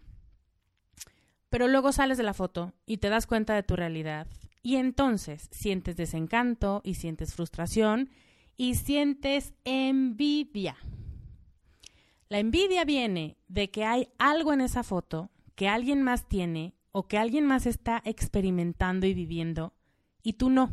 Pero 1.52 1.68
luego 1.68 1.92
sales 1.92 2.18
de 2.18 2.24
la 2.24 2.34
foto 2.34 2.74
y 2.88 2.98
te 2.98 3.10
das 3.10 3.28
cuenta 3.28 3.54
de 3.54 3.62
tu 3.62 3.76
realidad. 3.76 4.26
Y 4.64 4.78
entonces 4.78 5.48
sientes 5.52 5.96
desencanto 5.96 6.82
y 6.84 6.96
sientes 6.96 7.36
frustración 7.36 8.10
y 8.58 8.74
sientes 8.74 9.54
envidia. 9.64 10.76
La 12.30 12.40
envidia 12.40 12.84
viene 12.84 13.38
de 13.48 13.70
que 13.70 13.86
hay 13.86 14.10
algo 14.18 14.54
en 14.54 14.62
esa 14.62 14.82
foto 14.82 15.30
que 15.56 15.68
alguien 15.68 16.04
más 16.04 16.28
tiene 16.28 16.76
o 16.92 17.08
que 17.08 17.18
alguien 17.18 17.46
más 17.46 17.66
está 17.66 18.02
experimentando 18.06 19.06
y 19.06 19.14
viviendo 19.14 19.74
y 20.22 20.34
tú 20.34 20.50
no. 20.50 20.72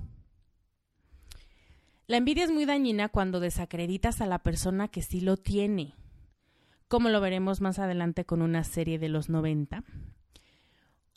La 2.07 2.17
envidia 2.17 2.45
es 2.45 2.51
muy 2.51 2.65
dañina 2.65 3.09
cuando 3.09 3.41
desacreditas 3.41 4.21
a 4.21 4.27
la 4.27 4.41
persona 4.41 4.89
que 4.89 5.03
sí 5.03 5.21
lo 5.21 5.37
tiene, 5.37 5.95
como 6.89 7.09
lo 7.09 7.21
veremos 7.21 7.61
más 7.61 7.79
adelante 7.79 8.25
con 8.25 8.43
una 8.43 8.65
serie 8.65 8.99
de 8.99 9.09
los 9.09 9.29
90. 9.29 9.85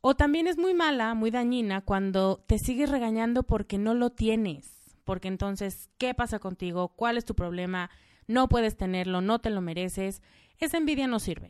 O 0.02 0.16
también 0.16 0.48
es 0.48 0.58
muy 0.58 0.74
mala, 0.74 1.14
muy 1.16 1.32
dañina 1.32 1.82
cuando 1.82 2.44
te 2.48 2.60
sigues 2.60 2.90
regañando 2.90 3.44
porque 3.44 3.78
no 3.78 3.94
lo 3.94 4.12
tienes, 4.12 4.98
porque 5.04 5.28
entonces, 5.28 5.90
¿qué 5.98 6.14
pasa 6.14 6.40
contigo? 6.40 6.90
¿Cuál 6.90 7.18
es 7.18 7.26
tu 7.26 7.36
problema? 7.36 7.90
No 8.28 8.48
puedes 8.48 8.78
tenerlo, 8.78 9.22
no 9.22 9.40
te 9.40 9.50
lo 9.50 9.62
mereces. 9.62 10.22
Esa 10.60 10.78
envidia 10.78 11.08
no 11.08 11.20
sirve. 11.20 11.50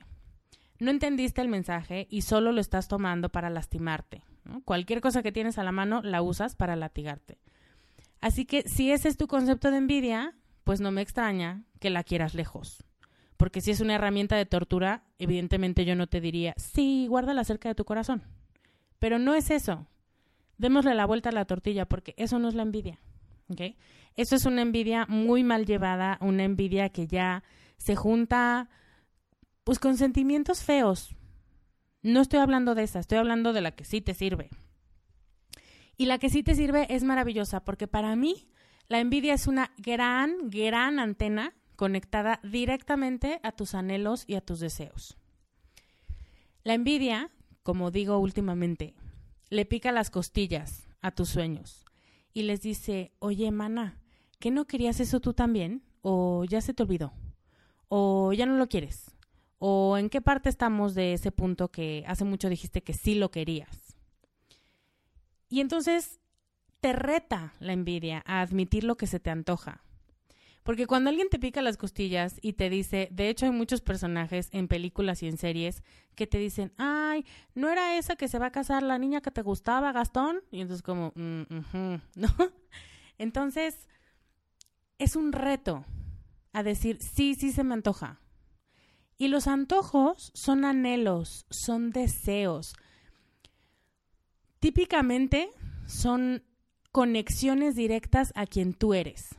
No 0.80 0.92
entendiste 0.92 1.42
el 1.42 1.48
mensaje 1.48 2.08
y 2.10 2.22
solo 2.22 2.52
lo 2.52 2.62
estás 2.62 2.88
tomando 2.88 3.30
para 3.30 3.50
lastimarte. 3.50 4.24
Cualquier 4.66 5.02
cosa 5.02 5.24
que 5.24 5.32
tienes 5.32 5.58
a 5.58 5.64
la 5.64 5.72
mano 5.72 6.02
la 6.02 6.22
usas 6.22 6.56
para 6.56 6.76
latigarte. 6.76 7.40
Así 8.22 8.46
que 8.46 8.64
si 8.68 8.92
ese 8.92 9.08
es 9.08 9.18
tu 9.18 9.28
concepto 9.28 9.72
de 9.72 9.78
envidia, 9.78 10.36
pues 10.64 10.82
no 10.82 10.92
me 10.92 11.02
extraña 11.02 11.64
que 11.80 11.90
la 11.90 12.04
quieras 12.04 12.34
lejos. 12.34 12.84
Porque 13.38 13.62
si 13.62 13.72
es 13.72 13.82
una 13.82 13.96
herramienta 13.96 14.36
de 14.36 14.46
tortura, 14.46 15.04
evidentemente 15.20 15.86
yo 15.86 15.96
no 15.96 16.08
te 16.08 16.22
diría, 16.22 16.54
sí, 16.58 17.08
guárdala 17.08 17.44
cerca 17.44 17.70
de 17.70 17.76
tu 17.76 17.86
corazón. 17.86 18.24
Pero 19.00 19.20
no 19.20 19.36
es 19.36 19.52
eso. 19.52 19.88
Démosle 20.58 20.96
la 20.96 21.06
vuelta 21.06 21.30
a 21.30 21.34
la 21.34 21.46
tortilla 21.46 21.86
porque 21.86 22.14
eso 22.18 22.40
no 22.40 22.48
es 22.48 22.56
la 22.56 22.64
envidia. 22.64 23.00
¿okay? 23.50 23.78
Eso 24.16 24.36
es 24.36 24.46
una 24.46 24.62
envidia 24.62 25.06
muy 25.08 25.44
mal 25.44 25.66
llevada, 25.66 26.18
una 26.22 26.44
envidia 26.44 26.90
que 26.90 27.08
ya 27.08 27.44
se 27.78 27.96
junta 27.96 28.70
pues 29.66 29.80
con 29.80 29.98
sentimientos 29.98 30.64
feos. 30.64 31.16
No 32.02 32.22
estoy 32.22 32.40
hablando 32.40 32.76
de 32.76 32.84
esa, 32.84 33.00
estoy 33.00 33.18
hablando 33.18 33.52
de 33.52 33.62
la 33.62 33.72
que 33.72 33.84
sí 33.84 34.00
te 34.00 34.14
sirve. 34.14 34.50
Y 35.98 36.06
la 36.06 36.20
que 36.20 36.30
sí 36.30 36.44
te 36.44 36.56
sirve 36.56 36.86
es 36.94 37.04
maravillosa 37.04 37.66
porque 37.66 37.88
para 37.88 38.16
mí 38.16 38.48
la 38.88 39.00
envidia 39.00 39.34
es 39.34 39.48
una 39.48 39.72
gran, 39.78 40.50
gran 40.52 41.00
antena 41.00 41.56
conectada 41.76 42.40
directamente 42.44 43.40
a 43.42 43.52
tus 43.52 43.74
anhelos 43.74 44.24
y 44.28 44.36
a 44.36 44.42
tus 44.42 44.60
deseos. 44.60 45.18
La 46.64 46.76
envidia, 46.76 47.32
como 47.64 47.90
digo 47.90 48.20
últimamente, 48.20 48.94
le 49.50 49.66
pica 49.66 49.92
las 49.92 50.12
costillas 50.12 50.88
a 51.02 51.10
tus 51.10 51.30
sueños 51.30 51.86
y 52.36 52.44
les 52.44 52.62
dice, 52.62 53.14
oye, 53.18 53.50
mana, 53.50 54.00
¿qué 54.38 54.52
no 54.52 54.66
querías 54.66 55.00
eso 55.00 55.20
tú 55.22 55.34
también? 55.34 55.84
¿O 56.02 56.44
ya 56.44 56.62
se 56.62 56.76
te 56.76 56.84
olvidó? 56.84 57.14
¿O 57.88 58.32
ya 58.34 58.46
no 58.46 58.58
lo 58.58 58.68
quieres? 58.68 59.15
¿O 59.68 59.98
en 59.98 60.12
qué 60.12 60.22
parte 60.22 60.48
estamos 60.48 60.94
de 60.94 61.14
ese 61.14 61.32
punto 61.32 61.72
que 61.72 62.04
hace 62.06 62.24
mucho 62.24 62.50
dijiste 62.50 62.84
que 62.84 62.94
sí 62.94 63.16
lo 63.16 63.32
querías? 63.32 63.96
Y 65.50 65.60
entonces 65.60 66.20
te 66.82 66.94
reta 66.94 67.52
la 67.60 67.74
envidia 67.74 68.22
a 68.28 68.42
admitir 68.42 68.84
lo 68.84 68.96
que 68.96 69.08
se 69.08 69.20
te 69.20 69.32
antoja. 69.32 69.82
Porque 70.62 70.86
cuando 70.86 71.10
alguien 71.10 71.30
te 71.30 71.40
pica 71.40 71.64
las 71.64 71.78
costillas 71.78 72.38
y 72.44 72.54
te 72.54 72.70
dice, 72.70 73.08
de 73.12 73.28
hecho 73.28 73.48
hay 73.48 73.52
muchos 73.54 73.82
personajes 73.82 74.50
en 74.52 74.68
películas 74.68 75.24
y 75.24 75.28
en 75.28 75.40
series 75.40 75.82
que 76.14 76.28
te 76.28 76.38
dicen, 76.38 76.72
ay, 76.78 77.26
¿no 77.56 77.68
era 77.68 77.98
esa 77.98 78.16
que 78.16 78.28
se 78.28 78.38
va 78.38 78.46
a 78.46 78.52
casar 78.52 78.84
la 78.84 79.00
niña 79.00 79.22
que 79.22 79.32
te 79.32 79.42
gustaba, 79.42 79.92
Gastón? 79.94 80.44
Y 80.52 80.62
entonces 80.62 80.84
como, 80.84 81.12
mm, 81.16 81.42
¿no? 82.18 82.30
Entonces, 83.18 83.88
es 85.00 85.16
un 85.16 85.32
reto 85.32 85.84
a 86.54 86.62
decir, 86.62 87.00
sí, 87.02 87.34
sí 87.34 87.52
se 87.52 87.64
me 87.64 87.74
antoja. 87.74 88.20
Y 89.18 89.30
los 89.30 89.48
antojos 89.48 90.32
son 90.34 90.66
anhelos, 90.66 91.46
son 91.50 91.92
deseos, 91.92 92.76
Típicamente 94.66 95.52
son 95.86 96.44
conexiones 96.92 97.76
directas 97.76 98.34
a 98.34 98.48
quien 98.48 98.74
tú 98.74 98.96
eres 98.96 99.36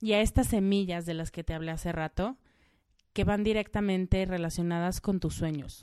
y 0.00 0.12
a 0.12 0.20
estas 0.20 0.46
semillas 0.46 1.04
de 1.04 1.14
las 1.14 1.32
que 1.32 1.42
te 1.42 1.52
hablé 1.52 1.72
hace 1.72 1.90
rato, 1.90 2.38
que 3.12 3.24
van 3.24 3.42
directamente 3.42 4.24
relacionadas 4.24 5.00
con 5.00 5.18
tus 5.18 5.34
sueños. 5.34 5.82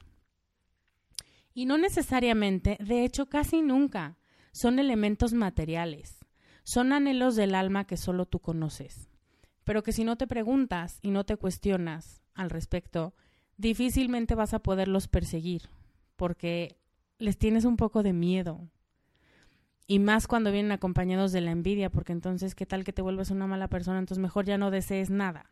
Y 1.54 1.66
no 1.66 1.78
necesariamente, 1.78 2.78
de 2.80 3.04
hecho 3.04 3.26
casi 3.26 3.62
nunca, 3.62 4.18
son 4.54 4.80
elementos 4.80 5.34
materiales, 5.34 6.24
son 6.64 6.94
anhelos 6.94 7.36
del 7.36 7.54
alma 7.54 7.84
que 7.88 7.98
solo 7.98 8.26
tú 8.26 8.40
conoces, 8.40 9.10
pero 9.66 9.84
que 9.84 9.92
si 9.92 10.06
no 10.06 10.16
te 10.16 10.26
preguntas 10.26 11.00
y 11.02 11.12
no 11.12 11.26
te 11.26 11.36
cuestionas 11.36 12.22
al 12.34 12.50
respecto, 12.50 13.14
difícilmente 13.58 14.36
vas 14.36 14.54
a 14.54 14.60
poderlos 14.60 15.08
perseguir, 15.08 15.64
porque 16.16 16.78
les 17.18 17.38
tienes 17.38 17.66
un 17.66 17.78
poco 17.78 18.04
de 18.04 18.14
miedo, 18.14 18.70
y 19.88 20.00
más 20.00 20.28
cuando 20.28 20.52
vienen 20.52 20.72
acompañados 20.72 21.32
de 21.32 21.42
la 21.42 21.52
envidia, 21.52 21.90
porque 21.90 22.12
entonces, 22.12 22.56
¿qué 22.56 22.66
tal 22.66 22.84
que 22.84 22.94
te 22.94 23.02
vuelves 23.02 23.30
una 23.30 23.48
mala 23.48 23.68
persona? 23.68 24.00
Entonces 24.00 24.22
mejor 24.22 24.46
ya 24.46 24.58
no 24.58 24.72
desees 24.72 25.10
nada. 25.10 25.52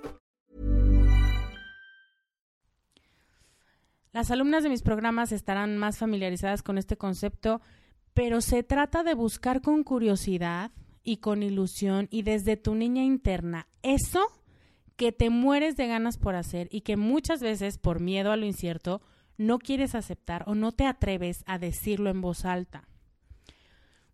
Las 4.13 4.29
alumnas 4.29 4.63
de 4.63 4.69
mis 4.69 4.81
programas 4.81 5.31
estarán 5.31 5.77
más 5.77 5.97
familiarizadas 5.97 6.63
con 6.63 6.77
este 6.77 6.97
concepto, 6.97 7.61
pero 8.13 8.41
se 8.41 8.61
trata 8.61 9.03
de 9.03 9.13
buscar 9.13 9.61
con 9.61 9.83
curiosidad 9.83 10.71
y 11.03 11.17
con 11.17 11.43
ilusión 11.43 12.07
y 12.11 12.23
desde 12.23 12.57
tu 12.57 12.75
niña 12.75 13.03
interna 13.03 13.67
eso 13.83 14.27
que 14.97 15.11
te 15.11 15.29
mueres 15.29 15.77
de 15.77 15.87
ganas 15.87 16.17
por 16.17 16.35
hacer 16.35 16.67
y 16.71 16.81
que 16.81 16.97
muchas 16.97 17.39
veces 17.39 17.77
por 17.77 18.01
miedo 18.01 18.31
a 18.31 18.37
lo 18.37 18.45
incierto 18.45 19.01
no 19.37 19.59
quieres 19.59 19.95
aceptar 19.95 20.43
o 20.45 20.55
no 20.55 20.73
te 20.73 20.85
atreves 20.85 21.43
a 21.47 21.57
decirlo 21.57 22.09
en 22.09 22.21
voz 22.21 22.45
alta. 22.45 22.87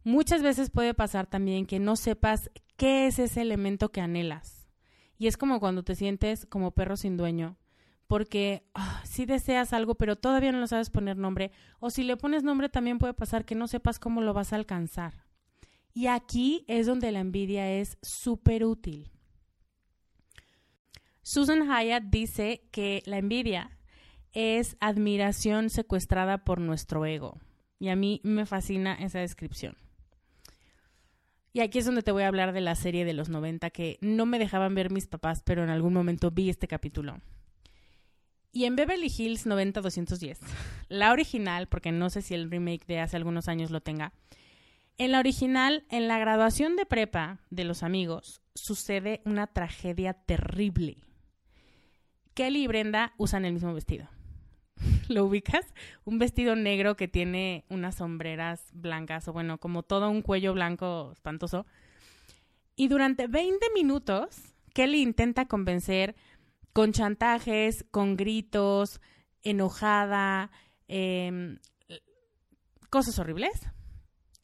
Muchas 0.03 0.41
veces 0.41 0.69
puede 0.69 0.93
pasar 0.93 1.27
también 1.27 1.65
que 1.65 1.79
no 1.79 1.95
sepas 1.95 2.51
qué 2.77 3.07
es 3.07 3.19
ese 3.19 3.41
elemento 3.41 3.89
que 3.89 3.99
anhelas. 3.99 4.69
Y 5.17 5.27
es 5.27 5.35
como 5.35 5.59
cuando 5.59 5.83
te 5.83 5.95
sientes 5.95 6.45
como 6.45 6.71
perro 6.71 6.95
sin 6.95 7.17
dueño, 7.17 7.57
porque 8.07 8.63
ah, 8.73 9.01
si 9.05 9.25
deseas 9.25 9.73
algo 9.73 9.95
pero 9.95 10.15
todavía 10.15 10.51
no 10.51 10.59
lo 10.59 10.67
sabes 10.67 10.89
poner 10.89 11.17
nombre, 11.17 11.51
o 11.79 11.89
si 11.89 12.03
le 12.03 12.17
pones 12.17 12.43
nombre 12.43 12.69
también 12.69 12.97
puede 12.97 13.13
pasar 13.13 13.45
que 13.45 13.55
no 13.55 13.67
sepas 13.67 13.99
cómo 13.99 14.21
lo 14.21 14.33
vas 14.33 14.53
a 14.53 14.55
alcanzar. 14.55 15.25
Y 15.93 16.07
aquí 16.07 16.63
es 16.67 16.85
donde 16.85 17.11
la 17.11 17.19
envidia 17.19 17.71
es 17.71 17.97
súper 18.01 18.63
útil. 18.65 19.11
Susan 21.23 21.67
Hyatt 21.67 22.03
dice 22.03 22.61
que 22.71 23.03
la 23.05 23.17
envidia 23.17 23.77
es 24.31 24.77
admiración 24.79 25.69
secuestrada 25.69 26.43
por 26.43 26.59
nuestro 26.59 27.05
ego. 27.05 27.39
Y 27.79 27.89
a 27.89 27.95
mí 27.95 28.21
me 28.23 28.45
fascina 28.45 28.93
esa 28.93 29.19
descripción. 29.19 29.75
Y 31.53 31.61
aquí 31.61 31.79
es 31.79 31.85
donde 31.85 32.03
te 32.03 32.11
voy 32.11 32.23
a 32.23 32.27
hablar 32.27 32.53
de 32.53 32.61
la 32.61 32.75
serie 32.75 33.03
de 33.03 33.13
los 33.13 33.29
90 33.29 33.71
que 33.71 33.97
no 33.99 34.27
me 34.27 34.37
dejaban 34.37 34.75
ver 34.75 34.91
mis 34.91 35.07
papás, 35.07 35.41
pero 35.43 35.63
en 35.63 35.69
algún 35.69 35.93
momento 35.93 36.29
vi 36.29 36.51
este 36.51 36.67
capítulo. 36.67 37.19
Y 38.51 38.65
en 38.65 38.75
Beverly 38.75 39.11
Hills 39.15 39.45
90210, 39.45 40.39
la 40.89 41.11
original, 41.11 41.67
porque 41.67 41.91
no 41.91 42.09
sé 42.09 42.21
si 42.21 42.33
el 42.33 42.49
remake 42.49 42.85
de 42.87 42.99
hace 42.99 43.17
algunos 43.17 43.47
años 43.47 43.71
lo 43.71 43.81
tenga, 43.81 44.13
en 44.99 45.11
la 45.11 45.19
original, 45.19 45.85
en 45.89 46.07
la 46.07 46.17
graduación 46.17 46.75
de 46.75 46.87
prepa 46.87 47.39
de 47.51 47.65
los 47.65 47.83
amigos, 47.83 48.41
sucede 48.55 49.21
una 49.25 49.45
tragedia 49.45 50.13
terrible. 50.13 50.97
Kelly 52.33 52.63
y 52.63 52.67
Brenda 52.67 53.13
usan 53.17 53.45
el 53.45 53.53
mismo 53.53 53.75
vestido. 53.75 54.09
¿Lo 55.07 55.25
ubicas? 55.25 55.65
Un 56.03 56.17
vestido 56.17 56.55
negro 56.55 56.95
que 56.95 57.07
tiene 57.07 57.63
unas 57.69 57.95
sombreras 57.95 58.71
blancas 58.73 59.27
o 59.27 59.33
bueno, 59.33 59.59
como 59.59 59.83
todo 59.83 60.09
un 60.09 60.23
cuello 60.23 60.53
blanco 60.53 61.11
espantoso. 61.13 61.67
Y 62.75 62.87
durante 62.87 63.27
20 63.27 63.67
minutos, 63.75 64.55
Kelly 64.73 65.01
intenta 65.01 65.47
convencer 65.47 66.15
con 66.77 66.91
chantajes, 66.91 67.87
con 67.89 68.15
gritos, 68.15 69.01
enojada, 69.41 70.51
em, 70.87 71.57
cosas 72.91 73.17
horribles, 73.17 73.67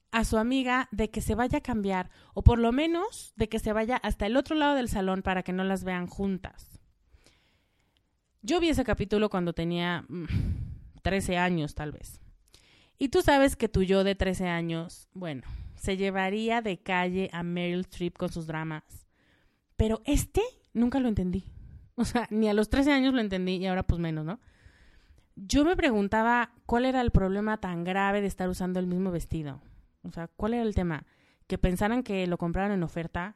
a 0.09 0.25
su 0.25 0.39
amiga 0.39 0.89
de 0.89 1.11
que 1.11 1.21
se 1.21 1.35
vaya 1.35 1.59
a 1.59 1.61
cambiar 1.61 2.09
o 2.33 2.43
por 2.43 2.57
lo 2.57 2.71
menos 2.71 3.33
de 3.35 3.49
que 3.49 3.59
se 3.59 3.71
vaya 3.71 3.97
hasta 3.97 4.25
el 4.25 4.35
otro 4.35 4.55
lado 4.55 4.73
del 4.73 4.89
salón 4.89 5.21
para 5.21 5.43
que 5.43 5.53
no 5.53 5.63
las 5.63 5.83
vean 5.83 6.07
juntas. 6.07 6.81
Yo 8.41 8.59
vi 8.59 8.69
ese 8.69 8.83
capítulo 8.83 9.29
cuando 9.29 9.53
tenía 9.53 10.03
13 11.03 11.33
mm, 11.33 11.37
años, 11.37 11.75
tal 11.75 11.91
vez. 11.91 12.19
Y 12.97 13.09
tú 13.09 13.21
sabes 13.21 13.55
que 13.55 13.69
tu 13.69 13.83
yo 13.83 14.03
de 14.03 14.15
13 14.15 14.47
años, 14.47 15.07
bueno, 15.13 15.43
se 15.75 15.97
llevaría 15.97 16.63
de 16.63 16.81
calle 16.81 17.29
a 17.31 17.43
Meryl 17.43 17.81
Streep 17.81 18.17
con 18.17 18.31
sus 18.31 18.47
dramas. 18.47 19.05
Pero 19.77 20.01
este 20.05 20.41
nunca 20.73 20.99
lo 20.99 21.09
entendí. 21.09 21.52
O 21.97 22.05
sea, 22.05 22.27
ni 22.31 22.49
a 22.49 22.53
los 22.53 22.69
13 22.69 22.91
años 22.91 23.13
lo 23.13 23.21
entendí 23.21 23.57
y 23.57 23.67
ahora 23.67 23.83
pues 23.83 23.99
menos, 23.99 24.25
¿no? 24.25 24.39
Yo 25.35 25.63
me 25.63 25.75
preguntaba 25.75 26.51
cuál 26.65 26.85
era 26.85 27.01
el 27.01 27.11
problema 27.11 27.57
tan 27.57 27.83
grave 27.83 28.19
de 28.21 28.27
estar 28.27 28.49
usando 28.49 28.79
el 28.79 28.87
mismo 28.87 29.11
vestido. 29.11 29.61
O 30.01 30.11
sea, 30.11 30.27
¿cuál 30.27 30.55
era 30.55 30.63
el 30.63 30.73
tema? 30.73 31.05
¿Que 31.45 31.59
pensaran 31.59 32.01
que 32.01 32.25
lo 32.25 32.39
compraran 32.39 32.71
en 32.71 32.81
oferta? 32.81 33.35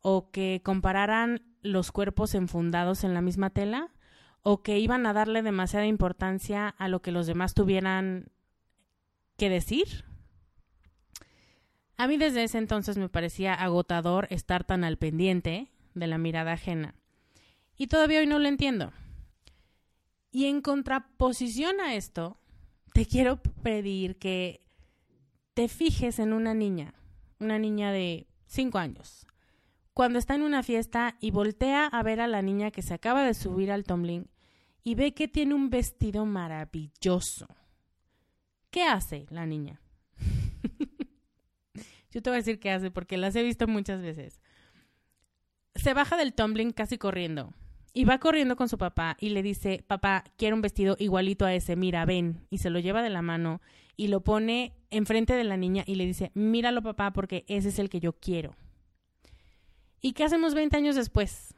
¿O 0.00 0.32
que 0.32 0.60
compararan 0.64 1.42
los 1.62 1.92
cuerpos 1.92 2.34
enfundados 2.34 3.04
en 3.04 3.14
la 3.14 3.20
misma 3.20 3.50
tela? 3.50 3.94
o 4.44 4.62
que 4.62 4.78
iban 4.78 5.06
a 5.06 5.14
darle 5.14 5.42
demasiada 5.42 5.86
importancia 5.86 6.68
a 6.68 6.88
lo 6.88 7.00
que 7.00 7.10
los 7.10 7.26
demás 7.26 7.54
tuvieran 7.54 8.30
que 9.38 9.48
decir. 9.48 10.04
A 11.96 12.06
mí 12.06 12.18
desde 12.18 12.44
ese 12.44 12.58
entonces 12.58 12.98
me 12.98 13.08
parecía 13.08 13.54
agotador 13.54 14.26
estar 14.30 14.62
tan 14.64 14.84
al 14.84 14.98
pendiente 14.98 15.70
de 15.94 16.06
la 16.06 16.18
mirada 16.18 16.52
ajena. 16.52 16.94
Y 17.76 17.88
todavía 17.88 18.20
hoy 18.20 18.26
no 18.26 18.38
lo 18.38 18.48
entiendo. 18.48 18.92
Y 20.30 20.46
en 20.46 20.60
contraposición 20.60 21.80
a 21.80 21.94
esto, 21.94 22.38
te 22.92 23.06
quiero 23.06 23.40
pedir 23.40 24.16
que 24.18 24.66
te 25.54 25.68
fijes 25.68 26.18
en 26.18 26.32
una 26.32 26.54
niña, 26.54 26.94
una 27.38 27.58
niña 27.58 27.92
de 27.92 28.26
5 28.46 28.78
años, 28.78 29.26
cuando 29.92 30.18
está 30.18 30.34
en 30.34 30.42
una 30.42 30.62
fiesta 30.62 31.16
y 31.20 31.30
voltea 31.30 31.86
a 31.86 32.02
ver 32.02 32.20
a 32.20 32.26
la 32.26 32.42
niña 32.42 32.72
que 32.72 32.82
se 32.82 32.94
acaba 32.94 33.24
de 33.24 33.34
subir 33.34 33.70
al 33.70 33.84
tumbling 33.84 34.28
y 34.82 34.96
ve 34.96 35.14
que 35.14 35.28
tiene 35.28 35.54
un 35.54 35.70
vestido 35.70 36.26
maravilloso. 36.26 37.46
¿Qué 38.70 38.82
hace 38.82 39.26
la 39.30 39.46
niña? 39.46 39.80
Yo 42.10 42.22
te 42.22 42.30
voy 42.30 42.36
a 42.36 42.42
decir 42.42 42.58
qué 42.58 42.70
hace 42.70 42.90
porque 42.90 43.16
las 43.16 43.36
he 43.36 43.42
visto 43.42 43.68
muchas 43.68 44.02
veces. 44.02 44.40
Se 45.76 45.94
baja 45.94 46.16
del 46.16 46.34
tumbling 46.34 46.72
casi 46.72 46.98
corriendo 46.98 47.54
y 47.96 48.04
va 48.04 48.18
corriendo 48.18 48.56
con 48.56 48.68
su 48.68 48.76
papá 48.76 49.16
y 49.20 49.30
le 49.30 49.42
dice, 49.42 49.84
papá, 49.86 50.24
quiero 50.36 50.56
un 50.56 50.62
vestido 50.62 50.96
igualito 50.98 51.46
a 51.46 51.54
ese, 51.54 51.76
mira, 51.76 52.04
ven. 52.04 52.44
Y 52.50 52.58
se 52.58 52.68
lo 52.68 52.80
lleva 52.80 53.02
de 53.02 53.08
la 53.08 53.22
mano 53.22 53.62
y 53.96 54.08
lo 54.08 54.20
pone 54.20 54.74
enfrente 54.90 55.34
de 55.34 55.44
la 55.44 55.56
niña 55.56 55.84
y 55.86 55.94
le 55.94 56.04
dice, 56.04 56.32
míralo 56.34 56.82
papá 56.82 57.12
porque 57.12 57.44
ese 57.46 57.68
es 57.68 57.78
el 57.78 57.88
que 57.88 58.00
yo 58.00 58.12
quiero. 58.12 58.56
¿Y 60.00 60.12
qué 60.12 60.24
hacemos 60.24 60.54
20 60.54 60.76
años 60.76 60.96
después? 60.96 61.54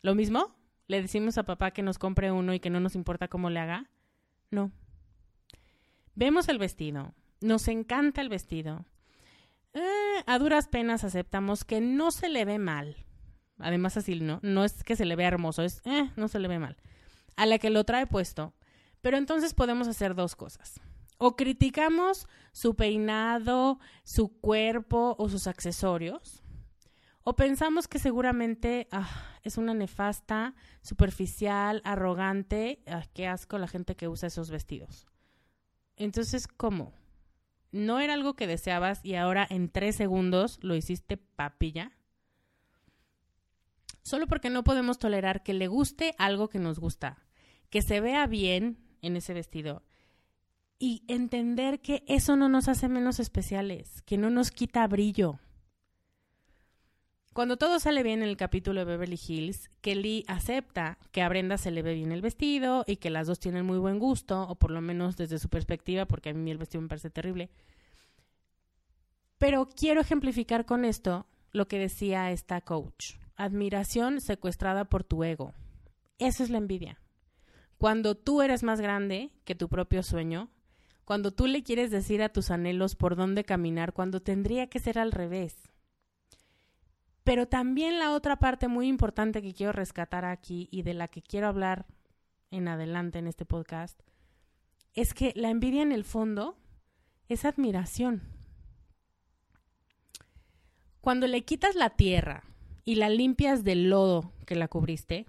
¿Lo 0.00 0.14
mismo? 0.14 0.54
¿Le 0.86 1.02
decimos 1.02 1.38
a 1.38 1.42
papá 1.42 1.72
que 1.72 1.82
nos 1.82 1.98
compre 1.98 2.30
uno 2.30 2.54
y 2.54 2.60
que 2.60 2.70
no 2.70 2.78
nos 2.78 2.94
importa 2.94 3.26
cómo 3.26 3.50
le 3.50 3.58
haga? 3.58 3.90
No. 4.52 4.70
Vemos 6.14 6.48
el 6.48 6.58
vestido, 6.58 7.14
nos 7.40 7.66
encanta 7.66 8.20
el 8.20 8.28
vestido. 8.28 8.86
Eh, 9.72 10.22
a 10.24 10.38
duras 10.38 10.68
penas 10.68 11.02
aceptamos 11.02 11.64
que 11.64 11.80
no 11.80 12.12
se 12.12 12.28
le 12.28 12.44
ve 12.44 12.60
mal. 12.60 12.96
Además 13.58 13.96
así, 13.96 14.20
¿no? 14.20 14.40
No 14.42 14.64
es 14.64 14.82
que 14.82 14.96
se 14.96 15.04
le 15.04 15.16
vea 15.16 15.28
hermoso, 15.28 15.62
es, 15.62 15.80
eh, 15.84 16.10
no 16.16 16.28
se 16.28 16.38
le 16.38 16.48
ve 16.48 16.58
mal. 16.58 16.76
A 17.36 17.46
la 17.46 17.58
que 17.58 17.70
lo 17.70 17.84
trae 17.84 18.06
puesto. 18.06 18.54
Pero 19.00 19.16
entonces 19.16 19.54
podemos 19.54 19.88
hacer 19.88 20.14
dos 20.14 20.36
cosas. 20.36 20.80
O 21.18 21.36
criticamos 21.36 22.26
su 22.52 22.74
peinado, 22.74 23.78
su 24.02 24.40
cuerpo 24.40 25.14
o 25.18 25.28
sus 25.28 25.46
accesorios 25.46 26.44
o 27.26 27.36
pensamos 27.36 27.88
que 27.88 27.98
seguramente 27.98 28.86
ah, 28.92 29.08
es 29.42 29.56
una 29.56 29.72
nefasta, 29.72 30.54
superficial, 30.82 31.80
arrogante. 31.84 32.82
Ah, 32.86 33.02
qué 33.14 33.26
asco 33.26 33.56
la 33.56 33.66
gente 33.66 33.96
que 33.96 34.08
usa 34.08 34.26
esos 34.26 34.50
vestidos. 34.50 35.06
Entonces, 35.96 36.46
¿cómo? 36.46 36.92
¿No 37.72 37.98
era 37.98 38.12
algo 38.12 38.34
que 38.34 38.46
deseabas 38.46 39.00
y 39.02 39.14
ahora 39.14 39.46
en 39.48 39.70
tres 39.70 39.96
segundos 39.96 40.58
lo 40.60 40.76
hiciste 40.76 41.16
papilla? 41.16 41.92
Solo 44.04 44.28
porque 44.28 44.50
no 44.50 44.62
podemos 44.62 45.00
tolerar 45.00 45.42
que 45.42 45.54
le 45.54 45.66
guste 45.66 46.14
algo 46.18 46.48
que 46.48 46.60
nos 46.60 46.78
gusta, 46.78 47.24
que 47.70 47.82
se 47.82 48.00
vea 48.00 48.28
bien 48.28 48.78
en 49.02 49.16
ese 49.16 49.34
vestido 49.34 49.82
y 50.78 51.02
entender 51.08 51.80
que 51.80 52.04
eso 52.06 52.36
no 52.36 52.48
nos 52.48 52.68
hace 52.68 52.88
menos 52.88 53.18
especiales, 53.18 54.02
que 54.02 54.16
no 54.16 54.30
nos 54.30 54.52
quita 54.52 54.86
brillo, 54.86 55.40
cuando 57.34 57.56
todo 57.56 57.80
sale 57.80 58.04
bien 58.04 58.22
en 58.22 58.28
el 58.28 58.36
capítulo 58.36 58.78
de 58.78 58.84
Beverly 58.84 59.18
Hills, 59.26 59.68
Kelly 59.80 60.24
acepta 60.28 60.98
que 61.10 61.20
a 61.20 61.28
Brenda 61.28 61.58
se 61.58 61.72
le 61.72 61.82
ve 61.82 61.92
bien 61.94 62.12
el 62.12 62.22
vestido 62.22 62.84
y 62.86 62.98
que 62.98 63.10
las 63.10 63.26
dos 63.26 63.40
tienen 63.40 63.66
muy 63.66 63.76
buen 63.78 63.98
gusto, 63.98 64.42
o 64.42 64.54
por 64.54 64.70
lo 64.70 64.80
menos 64.80 65.16
desde 65.16 65.40
su 65.40 65.48
perspectiva, 65.48 66.06
porque 66.06 66.30
a 66.30 66.32
mí 66.32 66.48
el 66.52 66.58
vestido 66.58 66.82
me 66.82 66.86
parece 66.88 67.10
terrible. 67.10 67.50
Pero 69.38 69.68
quiero 69.68 70.00
ejemplificar 70.00 70.64
con 70.64 70.84
esto 70.84 71.26
lo 71.50 71.66
que 71.66 71.80
decía 71.80 72.30
esta 72.30 72.60
coach. 72.60 73.14
Admiración 73.36 74.20
secuestrada 74.20 74.84
por 74.84 75.04
tu 75.04 75.24
ego. 75.24 75.52
Eso 76.18 76.42
es 76.42 76.50
la 76.50 76.58
envidia. 76.58 77.00
Cuando 77.78 78.14
tú 78.14 78.42
eres 78.42 78.62
más 78.62 78.80
grande 78.80 79.30
que 79.44 79.54
tu 79.54 79.68
propio 79.68 80.02
sueño, 80.02 80.50
cuando 81.04 81.32
tú 81.32 81.46
le 81.46 81.62
quieres 81.62 81.90
decir 81.90 82.22
a 82.22 82.28
tus 82.28 82.50
anhelos 82.50 82.94
por 82.94 83.16
dónde 83.16 83.44
caminar, 83.44 83.92
cuando 83.92 84.20
tendría 84.22 84.68
que 84.68 84.78
ser 84.78 84.98
al 84.98 85.12
revés 85.12 85.74
pero 87.24 87.48
también 87.48 87.98
la 87.98 88.12
otra 88.12 88.36
parte 88.36 88.68
muy 88.68 88.86
importante 88.86 89.42
que 89.42 89.54
quiero 89.54 89.72
rescatar 89.72 90.26
aquí 90.26 90.68
y 90.70 90.82
de 90.82 90.92
la 90.92 91.08
que 91.08 91.22
quiero 91.22 91.48
hablar 91.48 91.86
en 92.50 92.68
adelante 92.68 93.18
en 93.18 93.26
este 93.26 93.46
podcast 93.46 93.98
es 94.92 95.14
que 95.14 95.32
la 95.34 95.48
envidia 95.48 95.82
en 95.82 95.90
el 95.90 96.04
fondo 96.04 96.56
es 97.28 97.46
admiración. 97.46 98.22
Cuando 101.00 101.26
le 101.26 101.44
quitas 101.44 101.74
la 101.74 101.90
tierra 101.90 102.44
y 102.84 102.96
la 102.96 103.08
limpias 103.08 103.64
del 103.64 103.90
lodo 103.90 104.32
que 104.46 104.54
la 104.54 104.68
cubriste, 104.68 105.26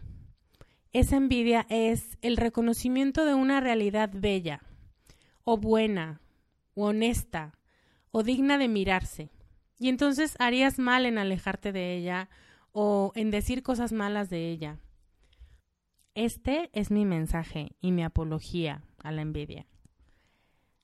esa 0.94 1.18
envidia 1.18 1.65
es 1.70 2.18
el 2.22 2.38
reconocimiento 2.38 3.26
de 3.26 3.34
una 3.34 3.60
realidad 3.60 4.10
bella, 4.13 4.62
o 5.44 5.58
buena, 5.58 6.22
o 6.74 6.86
honesta, 6.86 7.58
o 8.12 8.24
digna 8.24 8.58
de 8.58 8.70
mirarse. 8.70 9.30
Y 9.78 9.89
entonces 9.89 10.36
harías 10.39 10.80
mal 10.80 11.06
en 11.06 11.18
alejarte 11.18 11.72
de 11.72 11.98
ella 11.98 12.30
o 12.72 13.12
en 13.15 13.30
decir 13.30 13.62
cosas 13.62 13.91
malas 13.91 14.30
de 14.30 14.50
ella. 14.50 14.80
Este 16.13 16.70
es 16.72 16.91
mi 16.91 17.06
mensaje 17.06 17.76
y 17.82 17.91
mi 17.91 18.04
apología 18.04 18.84
a 19.04 19.12
la 19.12 19.22
envidia. 19.22 19.68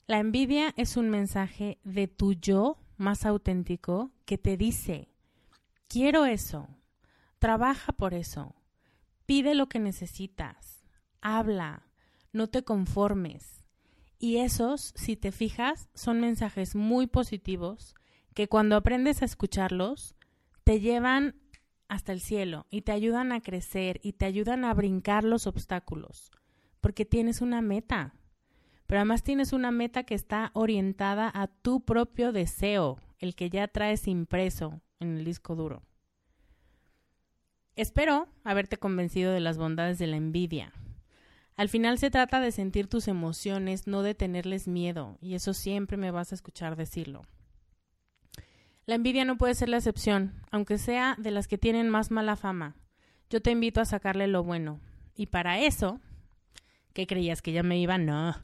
La 0.08 0.20
envidia 0.20 0.74
es 0.76 0.98
un 0.98 1.10
mensaje 1.10 1.80
de 1.86 2.10
tu 2.10 2.34
yo 2.34 2.78
más 2.98 3.26
auténtico 3.26 4.12
que 4.26 4.38
te 4.38 4.58
dice, 4.58 5.11
quiero 5.92 6.26
eso, 6.26 6.70
trabaja 7.38 7.92
por 7.92 8.14
eso, 8.14 8.56
pide 9.26 9.56
lo 9.56 9.68
que 9.68 9.78
necesitas, 9.78 10.86
habla, 11.20 11.86
no 12.32 12.48
te 12.48 12.64
conformes. 12.64 13.66
Y 14.18 14.38
esos, 14.38 14.94
si 14.96 15.18
te 15.18 15.34
fijas, 15.34 15.90
son 15.94 16.22
mensajes 16.22 16.76
muy 16.76 17.08
positivos 17.08 17.94
que 18.34 18.48
cuando 18.48 18.78
aprendes 18.78 19.22
a 19.22 19.26
escucharlos, 19.26 20.16
te 20.64 20.80
llevan 20.80 21.36
hasta 21.90 22.14
el 22.14 22.22
cielo 22.22 22.68
y 22.70 22.84
te 22.84 22.94
ayudan 22.94 23.34
a 23.34 23.42
crecer 23.42 24.00
y 24.02 24.14
te 24.14 24.24
ayudan 24.24 24.64
a 24.64 24.74
brincar 24.74 25.26
los 25.26 25.46
obstáculos, 25.46 26.32
porque 26.80 27.04
tienes 27.04 27.42
una 27.42 27.62
meta. 27.62 28.14
Pero 28.88 29.00
además 29.00 29.24
tienes 29.24 29.52
una 29.52 29.72
meta 29.72 30.04
que 30.04 30.16
está 30.16 30.52
orientada 30.54 31.30
a 31.34 31.48
tu 31.48 31.84
propio 31.84 32.32
deseo, 32.32 32.98
el 33.20 33.36
que 33.36 33.50
ya 33.50 33.68
traes 33.68 34.08
impreso 34.08 34.82
en 35.02 35.18
el 35.18 35.26
disco 35.26 35.56
duro. 35.56 35.84
Espero 37.76 38.30
haberte 38.46 38.78
convencido 38.78 39.34
de 39.34 39.42
las 39.42 39.58
bondades 39.58 40.00
de 40.00 40.08
la 40.08 40.16
envidia. 40.16 40.72
Al 41.58 41.68
final 41.68 41.98
se 41.98 42.10
trata 42.10 42.40
de 42.40 42.54
sentir 42.54 42.88
tus 42.88 43.10
emociones, 43.10 43.86
no 43.86 44.02
de 44.02 44.16
tenerles 44.16 44.70
miedo, 44.70 45.18
y 45.20 45.36
eso 45.36 45.54
siempre 45.54 45.98
me 45.98 46.12
vas 46.12 46.32
a 46.32 46.36
escuchar 46.36 46.78
decirlo. 46.78 47.24
La 48.86 48.96
envidia 48.96 49.26
no 49.26 49.38
puede 49.38 49.56
ser 49.56 49.68
la 49.68 49.78
excepción, 49.78 50.42
aunque 50.50 50.78
sea 50.78 51.16
de 51.18 51.32
las 51.32 51.50
que 51.50 51.58
tienen 51.58 51.90
más 51.90 52.10
mala 52.10 52.38
fama. 52.38 52.78
Yo 53.30 53.42
te 53.42 53.52
invito 53.52 53.82
a 53.82 53.86
sacarle 53.86 54.28
lo 54.28 54.44
bueno. 54.44 54.80
Y 55.16 55.28
para 55.28 55.60
eso, 55.60 56.00
¿Qué 56.94 57.08
creías 57.08 57.42
que 57.42 57.54
ya 57.54 57.64
me 57.64 57.80
iba? 57.80 57.98
No. 57.98 58.36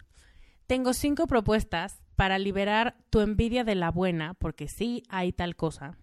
Tengo 0.67 0.93
cinco 0.93 1.27
propuestas 1.27 2.01
para 2.15 2.39
liberar 2.39 2.95
tu 3.09 3.19
envidia 3.19 3.63
de 3.63 3.75
la 3.75 3.91
buena, 3.91 4.33
porque 4.35 4.67
sí 4.67 5.03
hay 5.09 5.33
tal 5.33 5.55
cosa. 5.55 5.97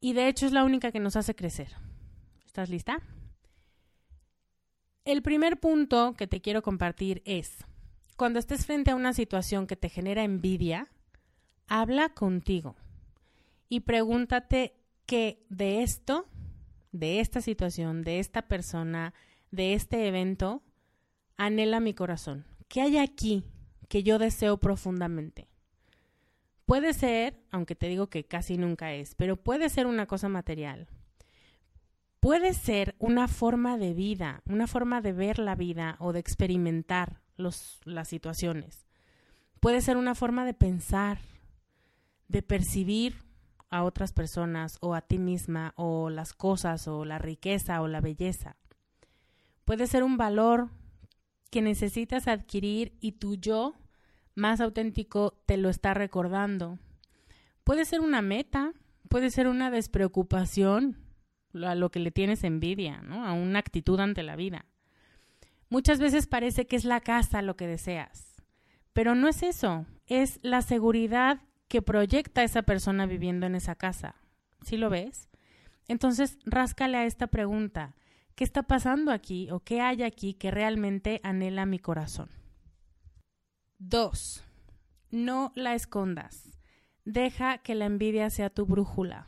Y 0.00 0.14
de 0.14 0.28
hecho 0.28 0.46
es 0.46 0.52
la 0.52 0.64
única 0.64 0.90
que 0.90 1.00
nos 1.00 1.16
hace 1.16 1.34
crecer. 1.34 1.68
¿Estás 2.46 2.70
lista? 2.70 3.02
El 5.04 5.22
primer 5.22 5.60
punto 5.60 6.14
que 6.14 6.26
te 6.26 6.40
quiero 6.40 6.62
compartir 6.62 7.22
es, 7.24 7.64
cuando 8.16 8.38
estés 8.38 8.66
frente 8.66 8.90
a 8.90 8.96
una 8.96 9.12
situación 9.12 9.66
que 9.66 9.76
te 9.76 9.88
genera 9.88 10.24
envidia, 10.24 10.88
habla 11.68 12.10
contigo 12.10 12.76
y 13.68 13.80
pregúntate 13.80 14.74
qué 15.06 15.44
de 15.48 15.82
esto, 15.82 16.26
de 16.92 17.20
esta 17.20 17.40
situación, 17.40 18.02
de 18.02 18.18
esta 18.20 18.42
persona, 18.48 19.14
de 19.50 19.74
este 19.74 20.06
evento, 20.06 20.62
anhela 21.36 21.80
mi 21.80 21.94
corazón. 21.94 22.46
¿Qué 22.68 22.80
hay 22.80 22.98
aquí 22.98 23.44
que 23.88 24.02
yo 24.02 24.18
deseo 24.18 24.58
profundamente? 24.58 25.49
Puede 26.70 26.94
ser, 26.94 27.36
aunque 27.50 27.74
te 27.74 27.88
digo 27.88 28.06
que 28.10 28.22
casi 28.22 28.56
nunca 28.56 28.92
es, 28.92 29.16
pero 29.16 29.34
puede 29.34 29.68
ser 29.70 29.88
una 29.88 30.06
cosa 30.06 30.28
material, 30.28 30.86
puede 32.20 32.54
ser 32.54 32.94
una 33.00 33.26
forma 33.26 33.76
de 33.76 33.92
vida, 33.92 34.40
una 34.46 34.68
forma 34.68 35.00
de 35.00 35.12
ver 35.12 35.40
la 35.40 35.56
vida 35.56 35.96
o 35.98 36.12
de 36.12 36.20
experimentar 36.20 37.22
los, 37.36 37.80
las 37.84 38.06
situaciones. 38.06 38.86
Puede 39.58 39.80
ser 39.80 39.96
una 39.96 40.14
forma 40.14 40.44
de 40.44 40.54
pensar, 40.54 41.18
de 42.28 42.40
percibir 42.40 43.16
a 43.68 43.82
otras 43.82 44.12
personas 44.12 44.78
o 44.80 44.94
a 44.94 45.00
ti 45.00 45.18
misma 45.18 45.72
o 45.74 46.08
las 46.08 46.34
cosas 46.34 46.86
o 46.86 47.04
la 47.04 47.18
riqueza 47.18 47.82
o 47.82 47.88
la 47.88 48.00
belleza. 48.00 48.54
Puede 49.64 49.88
ser 49.88 50.04
un 50.04 50.16
valor 50.16 50.68
que 51.50 51.62
necesitas 51.62 52.28
adquirir 52.28 52.96
y 53.00 53.10
tu 53.10 53.34
yo 53.34 53.74
más 54.34 54.60
auténtico 54.60 55.34
te 55.46 55.56
lo 55.56 55.68
está 55.68 55.94
recordando. 55.94 56.78
Puede 57.64 57.84
ser 57.84 58.00
una 58.00 58.22
meta, 58.22 58.72
puede 59.08 59.30
ser 59.30 59.48
una 59.48 59.70
despreocupación, 59.70 60.96
a 61.54 61.74
lo 61.74 61.90
que 61.90 61.98
le 62.00 62.10
tienes 62.10 62.44
envidia, 62.44 63.00
¿no? 63.02 63.26
A 63.26 63.32
una 63.32 63.58
actitud 63.58 63.98
ante 64.00 64.22
la 64.22 64.36
vida. 64.36 64.66
Muchas 65.68 65.98
veces 66.00 66.26
parece 66.26 66.66
que 66.66 66.76
es 66.76 66.84
la 66.84 67.00
casa 67.00 67.42
lo 67.42 67.56
que 67.56 67.66
deseas, 67.66 68.42
pero 68.92 69.14
no 69.14 69.28
es 69.28 69.42
eso, 69.42 69.86
es 70.06 70.38
la 70.42 70.62
seguridad 70.62 71.40
que 71.68 71.82
proyecta 71.82 72.42
esa 72.42 72.62
persona 72.62 73.06
viviendo 73.06 73.46
en 73.46 73.54
esa 73.54 73.76
casa. 73.76 74.16
¿Sí 74.62 74.76
lo 74.76 74.90
ves? 74.90 75.28
Entonces, 75.86 76.38
ráscale 76.44 76.96
a 76.96 77.04
esta 77.04 77.28
pregunta. 77.28 77.94
¿Qué 78.34 78.44
está 78.44 78.62
pasando 78.62 79.12
aquí 79.12 79.50
o 79.50 79.60
qué 79.60 79.80
hay 79.80 80.02
aquí 80.02 80.34
que 80.34 80.50
realmente 80.50 81.20
anhela 81.22 81.66
mi 81.66 81.78
corazón? 81.78 82.30
Dos, 83.82 84.44
no 85.10 85.52
la 85.54 85.74
escondas. 85.74 86.50
Deja 87.06 87.56
que 87.56 87.74
la 87.74 87.86
envidia 87.86 88.28
sea 88.28 88.50
tu 88.50 88.66
brújula. 88.66 89.26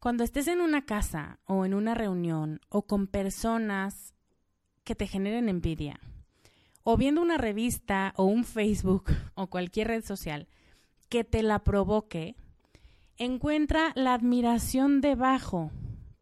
Cuando 0.00 0.24
estés 0.24 0.48
en 0.48 0.60
una 0.60 0.86
casa 0.86 1.38
o 1.44 1.64
en 1.64 1.74
una 1.74 1.94
reunión 1.94 2.60
o 2.68 2.82
con 2.82 3.06
personas 3.06 4.12
que 4.82 4.96
te 4.96 5.06
generen 5.06 5.48
envidia, 5.48 6.00
o 6.82 6.96
viendo 6.96 7.22
una 7.22 7.38
revista 7.38 8.12
o 8.16 8.24
un 8.24 8.42
Facebook 8.42 9.12
o 9.36 9.46
cualquier 9.46 9.86
red 9.86 10.04
social 10.04 10.48
que 11.08 11.22
te 11.22 11.44
la 11.44 11.60
provoque, 11.60 12.34
encuentra 13.18 13.92
la 13.94 14.14
admiración 14.14 15.00
debajo. 15.00 15.70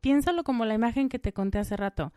Piénsalo 0.03 0.45
como 0.45 0.67
la 0.67 0.75
imagen 0.75 1.09
que 1.09 1.19
te 1.19 1.33
conté 1.33 1.57
hace 1.57 1.79
rato. 1.79 2.13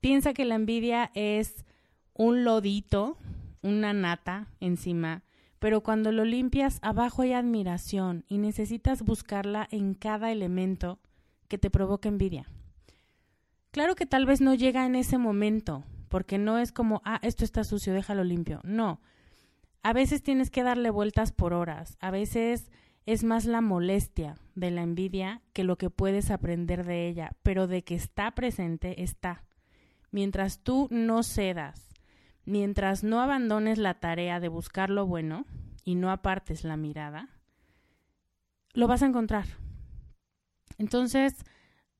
Piensa 0.00 0.34
que 0.34 0.44
la 0.44 0.56
envidia 0.56 1.10
es 1.14 1.64
un 2.12 2.44
lodito, 2.44 3.16
una 3.62 3.92
nata 3.92 4.48
encima, 4.60 5.22
pero 5.58 5.82
cuando 5.82 6.10
lo 6.10 6.24
limpias 6.24 6.78
abajo 6.82 7.22
hay 7.22 7.32
admiración 7.32 8.24
y 8.28 8.38
necesitas 8.38 9.02
buscarla 9.02 9.68
en 9.70 9.94
cada 9.94 10.32
elemento 10.32 10.98
que 11.48 11.58
te 11.58 11.70
provoca 11.70 12.08
envidia. 12.08 12.46
Claro 13.70 13.94
que 13.94 14.04
tal 14.06 14.26
vez 14.26 14.40
no 14.40 14.54
llega 14.54 14.84
en 14.84 14.96
ese 14.96 15.18
momento, 15.18 15.84
porque 16.08 16.36
no 16.36 16.58
es 16.58 16.72
como, 16.72 17.00
ah, 17.04 17.20
esto 17.22 17.44
está 17.44 17.64
sucio, 17.64 17.94
déjalo 17.94 18.24
limpio. 18.24 18.60
No. 18.64 19.00
A 19.82 19.92
veces 19.92 20.22
tienes 20.22 20.50
que 20.50 20.62
darle 20.62 20.90
vueltas 20.90 21.32
por 21.32 21.54
horas. 21.54 21.96
A 22.00 22.10
veces 22.10 22.70
es 23.06 23.24
más 23.24 23.46
la 23.46 23.60
molestia 23.60 24.36
de 24.54 24.70
la 24.70 24.82
envidia 24.82 25.42
que 25.52 25.64
lo 25.64 25.76
que 25.76 25.90
puedes 25.90 26.30
aprender 26.30 26.84
de 26.84 27.08
ella, 27.08 27.36
pero 27.42 27.66
de 27.66 27.82
que 27.82 27.94
está 27.94 28.32
presente, 28.32 29.02
está. 29.02 29.44
Mientras 30.10 30.58
tú 30.58 30.88
no 30.90 31.22
cedas 31.22 31.91
mientras 32.44 33.04
no 33.04 33.20
abandones 33.20 33.78
la 33.78 33.94
tarea 33.94 34.40
de 34.40 34.48
buscar 34.48 34.90
lo 34.90 35.06
bueno 35.06 35.46
y 35.84 35.94
no 35.94 36.10
apartes 36.10 36.64
la 36.64 36.76
mirada, 36.76 37.28
lo 38.74 38.88
vas 38.88 39.02
a 39.02 39.06
encontrar. 39.06 39.46
Entonces, 40.78 41.32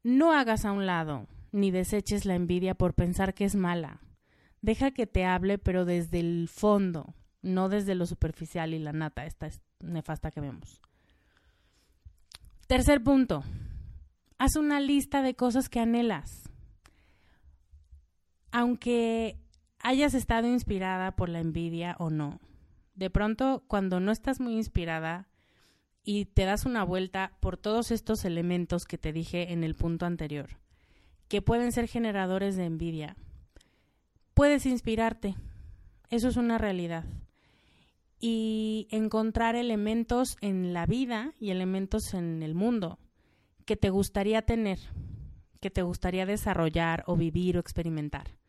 no 0.02 0.32
hagas 0.32 0.64
a 0.64 0.72
un 0.72 0.86
lado 0.86 1.26
ni 1.52 1.70
deseches 1.70 2.24
la 2.24 2.34
envidia 2.34 2.74
por 2.74 2.94
pensar 2.94 3.34
que 3.34 3.44
es 3.44 3.54
mala. 3.54 4.00
Deja 4.62 4.92
que 4.92 5.06
te 5.06 5.24
hable, 5.24 5.58
pero 5.58 5.84
desde 5.84 6.20
el 6.20 6.48
fondo, 6.48 7.14
no 7.42 7.68
desde 7.68 7.94
lo 7.94 8.06
superficial 8.06 8.74
y 8.74 8.78
la 8.78 8.92
nata, 8.92 9.26
esta 9.26 9.46
es 9.46 9.60
nefasta 9.80 10.30
que 10.30 10.40
vemos. 10.40 10.80
Tercer 12.66 13.02
punto, 13.02 13.44
haz 14.38 14.56
una 14.56 14.80
lista 14.80 15.22
de 15.22 15.34
cosas 15.34 15.68
que 15.68 15.80
anhelas. 15.80 16.48
Aunque 18.50 19.41
hayas 19.82 20.14
estado 20.14 20.46
inspirada 20.46 21.16
por 21.16 21.28
la 21.28 21.40
envidia 21.40 21.96
o 21.98 22.08
no. 22.08 22.40
De 22.94 23.10
pronto, 23.10 23.64
cuando 23.66 24.00
no 24.00 24.12
estás 24.12 24.40
muy 24.40 24.54
inspirada 24.54 25.28
y 26.04 26.26
te 26.26 26.44
das 26.44 26.64
una 26.64 26.84
vuelta 26.84 27.36
por 27.40 27.56
todos 27.56 27.90
estos 27.90 28.24
elementos 28.24 28.84
que 28.84 28.98
te 28.98 29.12
dije 29.12 29.52
en 29.52 29.64
el 29.64 29.74
punto 29.74 30.06
anterior, 30.06 30.58
que 31.28 31.42
pueden 31.42 31.72
ser 31.72 31.88
generadores 31.88 32.56
de 32.56 32.64
envidia, 32.64 33.16
puedes 34.34 34.66
inspirarte. 34.66 35.34
Eso 36.10 36.28
es 36.28 36.36
una 36.36 36.58
realidad. 36.58 37.04
Y 38.20 38.86
encontrar 38.90 39.56
elementos 39.56 40.36
en 40.40 40.72
la 40.72 40.86
vida 40.86 41.32
y 41.40 41.50
elementos 41.50 42.14
en 42.14 42.42
el 42.42 42.54
mundo 42.54 43.00
que 43.64 43.76
te 43.76 43.90
gustaría 43.90 44.42
tener, 44.42 44.78
que 45.60 45.70
te 45.70 45.82
gustaría 45.82 46.26
desarrollar 46.26 47.02
o 47.06 47.16
vivir 47.16 47.56
o 47.56 47.60
experimentar. 47.60 48.41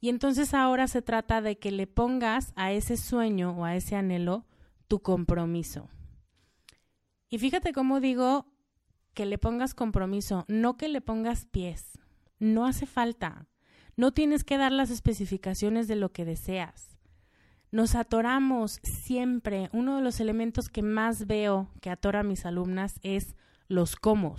Y 0.00 0.08
entonces 0.08 0.54
ahora 0.54 0.86
se 0.86 1.02
trata 1.02 1.40
de 1.40 1.58
que 1.58 1.72
le 1.72 1.86
pongas 1.86 2.52
a 2.56 2.72
ese 2.72 2.96
sueño 2.96 3.52
o 3.52 3.64
a 3.64 3.74
ese 3.74 3.96
anhelo 3.96 4.46
tu 4.86 5.00
compromiso. 5.00 5.88
Y 7.28 7.38
fíjate 7.38 7.72
cómo 7.72 8.00
digo 8.00 8.46
que 9.14 9.26
le 9.26 9.38
pongas 9.38 9.74
compromiso, 9.74 10.44
no 10.48 10.76
que 10.76 10.88
le 10.88 11.00
pongas 11.00 11.44
pies. 11.44 11.98
No 12.38 12.66
hace 12.66 12.86
falta. 12.86 13.48
No 13.96 14.12
tienes 14.12 14.44
que 14.44 14.58
dar 14.58 14.70
las 14.70 14.90
especificaciones 14.90 15.88
de 15.88 15.96
lo 15.96 16.12
que 16.12 16.24
deseas. 16.24 16.96
Nos 17.72 17.96
atoramos 17.96 18.78
siempre. 18.82 19.68
Uno 19.72 19.96
de 19.96 20.02
los 20.02 20.20
elementos 20.20 20.68
que 20.68 20.82
más 20.82 21.26
veo 21.26 21.68
que 21.82 21.90
atora 21.90 22.20
a 22.20 22.22
mis 22.22 22.46
alumnas 22.46 23.00
es 23.02 23.34
los 23.66 23.96
cómo. 23.96 24.36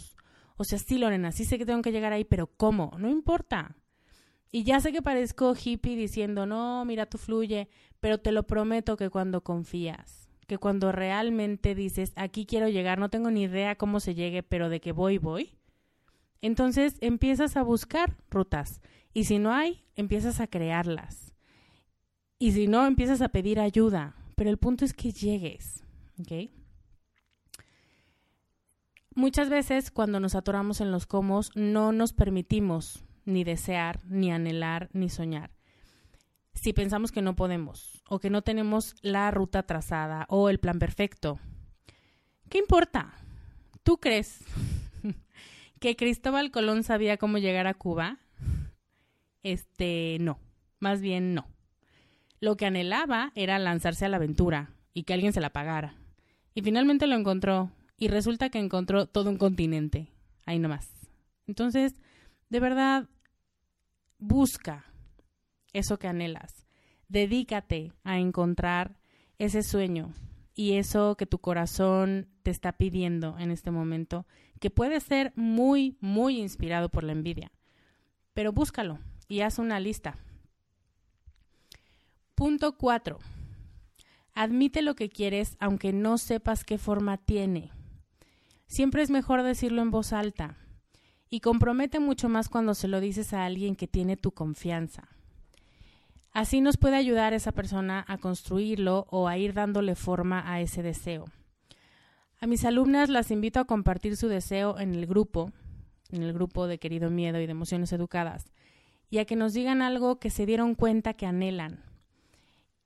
O 0.56 0.64
sea, 0.64 0.80
sí, 0.80 0.98
Lorena, 0.98 1.32
sí 1.32 1.46
sé 1.46 1.58
que 1.58 1.66
tengo 1.66 1.82
que 1.82 1.92
llegar 1.92 2.14
ahí, 2.14 2.24
pero 2.24 2.48
¿cómo? 2.48 2.92
No 2.98 3.10
importa. 3.10 3.76
Y 4.52 4.64
ya 4.64 4.80
sé 4.80 4.92
que 4.92 5.02
parezco 5.02 5.54
hippie 5.56 5.96
diciendo, 5.96 6.46
no, 6.46 6.84
mira, 6.86 7.06
tú 7.06 7.18
fluye, 7.18 7.70
pero 8.00 8.18
te 8.18 8.32
lo 8.32 8.44
prometo 8.44 8.98
que 8.98 9.10
cuando 9.10 9.42
confías, 9.42 10.30
que 10.48 10.58
cuando 10.58 10.92
realmente 10.92 11.76
dices, 11.76 12.14
aquí 12.16 12.46
quiero 12.46 12.68
llegar, 12.68 12.98
no 12.98 13.10
tengo 13.10 13.30
ni 13.30 13.44
idea 13.44 13.76
cómo 13.76 14.00
se 14.00 14.16
llegue, 14.16 14.42
pero 14.42 14.70
de 14.70 14.80
que 14.82 14.92
voy, 14.92 15.20
voy, 15.20 15.60
entonces 16.42 16.98
empiezas 17.02 17.58
a 17.58 17.64
buscar 17.64 18.18
rutas. 18.30 18.82
Y 19.14 19.26
si 19.26 19.40
no 19.40 19.54
hay, 19.54 19.84
empiezas 19.96 20.40
a 20.40 20.48
crearlas. 20.48 21.34
Y 22.38 22.54
si 22.54 22.68
no, 22.68 22.86
empiezas 22.86 23.22
a 23.22 23.30
pedir 23.30 23.60
ayuda. 23.60 24.16
Pero 24.36 24.50
el 24.50 24.58
punto 24.58 24.86
es 24.86 24.94
que 24.94 25.12
llegues. 25.12 25.84
Muchas 29.16 29.50
veces 29.50 29.92
cuando 29.92 30.20
nos 30.20 30.36
atoramos 30.36 30.80
en 30.80 30.92
los 30.92 31.06
comos 31.06 31.52
no 31.56 31.92
nos 31.92 32.14
permitimos 32.14 33.04
ni 33.30 33.44
desear, 33.44 34.02
ni 34.06 34.32
anhelar, 34.32 34.90
ni 34.94 35.10
soñar. 35.10 35.52
Si 36.54 36.74
pensamos 36.74 37.12
que 37.12 37.22
no 37.22 37.36
podemos 37.36 38.04
o 38.10 38.20
que 38.20 38.30
no 38.30 38.42
tenemos 38.42 38.96
la 39.02 39.32
ruta 39.32 39.64
trazada 39.64 40.26
o 40.30 40.50
el 40.50 40.60
plan 40.60 40.80
perfecto, 40.80 41.40
¿qué 42.50 42.58
importa? 42.58 43.14
¿Tú 43.84 44.00
crees 44.00 44.44
que 45.80 45.96
Cristóbal 45.96 46.52
Colón 46.52 46.84
sabía 46.84 47.18
cómo 47.18 47.38
llegar 47.38 47.68
a 47.68 47.76
Cuba? 47.76 48.18
Este, 49.44 50.18
no, 50.20 50.40
más 50.80 51.02
bien 51.02 51.34
no. 51.34 51.48
Lo 52.42 52.58
que 52.58 52.66
anhelaba 52.66 53.32
era 53.36 53.60
lanzarse 53.60 54.06
a 54.06 54.10
la 54.10 54.18
aventura 54.18 54.72
y 54.94 55.04
que 55.04 55.14
alguien 55.14 55.34
se 55.34 55.42
la 55.42 55.54
pagara. 55.54 55.96
Y 56.56 56.62
finalmente 56.62 57.08
lo 57.08 57.16
encontró 57.16 57.72
y 57.96 58.08
resulta 58.08 58.50
que 58.50 58.60
encontró 58.60 59.06
todo 59.06 59.30
un 59.30 59.38
continente. 59.38 60.08
Ahí 60.46 60.58
nomás. 60.58 60.90
Entonces, 61.48 61.96
de 62.50 62.60
verdad, 62.60 63.08
busca 64.20 64.86
eso 65.74 65.98
que 65.98 66.08
anhelas. 66.08 66.66
Dedícate 67.08 67.94
a 68.04 68.20
encontrar 68.20 69.00
ese 69.40 69.64
sueño 69.64 70.14
y 70.54 70.74
eso 70.74 71.16
que 71.16 71.26
tu 71.26 71.40
corazón 71.40 72.28
te 72.44 72.52
está 72.52 72.74
pidiendo 72.74 73.38
en 73.40 73.50
este 73.50 73.72
momento, 73.72 74.28
que 74.60 74.70
puede 74.70 75.00
ser 75.00 75.32
muy, 75.36 75.98
muy 76.02 76.40
inspirado 76.40 76.90
por 76.90 77.04
la 77.04 77.14
envidia. 77.14 77.52
Pero 78.34 78.52
búscalo 78.52 79.00
y 79.28 79.42
haz 79.42 79.58
una 79.58 79.80
lista. 79.80 80.18
Punto 82.36 82.78
4. 82.78 83.20
Admite 84.34 84.82
lo 84.82 84.96
que 84.96 85.10
quieres 85.10 85.56
aunque 85.60 85.94
no 85.94 86.18
sepas 86.18 86.64
qué 86.64 86.78
forma 86.78 87.18
tiene. 87.18 87.72
Siempre 88.68 89.02
es 89.02 89.10
mejor 89.10 89.44
decirlo 89.44 89.82
en 89.82 89.92
voz 89.92 90.14
alta 90.14 90.58
y 91.30 91.42
compromete 91.42 92.00
mucho 92.00 92.30
más 92.30 92.50
cuando 92.50 92.74
se 92.74 92.88
lo 92.88 93.00
dices 93.00 93.34
a 93.34 93.46
alguien 93.46 93.76
que 93.76 93.88
tiene 93.88 94.18
tu 94.18 94.32
confianza. 94.32 95.08
Así 96.32 96.62
nos 96.62 96.78
puede 96.78 96.96
ayudar 96.96 97.34
esa 97.34 97.52
persona 97.52 98.06
a 98.08 98.18
construirlo 98.18 99.08
o 99.10 99.28
a 99.28 99.38
ir 99.38 99.54
dándole 99.54 99.96
forma 99.96 100.52
a 100.52 100.62
ese 100.62 100.84
deseo. 100.84 101.26
A 102.40 102.48
mis 102.48 102.66
alumnas 102.66 103.10
las 103.10 103.32
invito 103.32 103.60
a 103.60 103.66
compartir 103.66 104.16
su 104.16 104.28
deseo 104.28 104.80
en 104.80 104.96
el 104.96 105.06
grupo, 105.08 105.52
en 106.12 106.24
el 106.24 106.34
grupo 106.34 106.68
de 106.68 106.78
Querido 106.78 107.10
Miedo 107.10 107.40
y 107.40 107.46
de 107.46 107.52
Emociones 107.52 107.92
Educadas, 107.92 108.46
y 109.10 109.18
a 109.18 109.26
que 109.26 109.36
nos 109.36 109.54
digan 109.54 109.82
algo 109.82 110.20
que 110.20 110.30
se 110.30 110.46
dieron 110.46 110.76
cuenta 110.76 111.14
que 111.16 111.26
anhelan. 111.26 111.84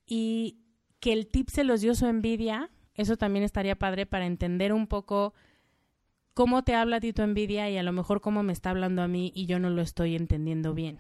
Y 0.06 0.60
que 1.00 1.14
el 1.14 1.28
tip 1.28 1.50
se 1.50 1.64
los 1.64 1.82
dio 1.82 1.96
su 1.96 2.08
envidia, 2.08 2.70
eso 2.96 3.18
también 3.18 3.44
estaría 3.44 3.76
padre 3.78 4.06
para 4.06 4.26
entender 4.26 4.74
un 4.74 4.88
poco 4.88 5.34
cómo 6.34 6.64
te 6.64 6.76
habla 6.76 6.98
a 6.98 7.00
ti 7.00 7.14
tu 7.14 7.22
envidia 7.22 7.70
y 7.70 7.78
a 7.78 7.84
lo 7.84 7.92
mejor 7.92 8.22
cómo 8.22 8.44
me 8.44 8.54
está 8.54 8.72
hablando 8.72 9.02
a 9.02 9.08
mí 9.08 9.32
y 9.36 9.46
yo 9.46 9.60
no 9.60 9.70
lo 9.70 9.82
estoy 9.82 10.16
entendiendo 10.16 10.74
bien. 10.74 11.00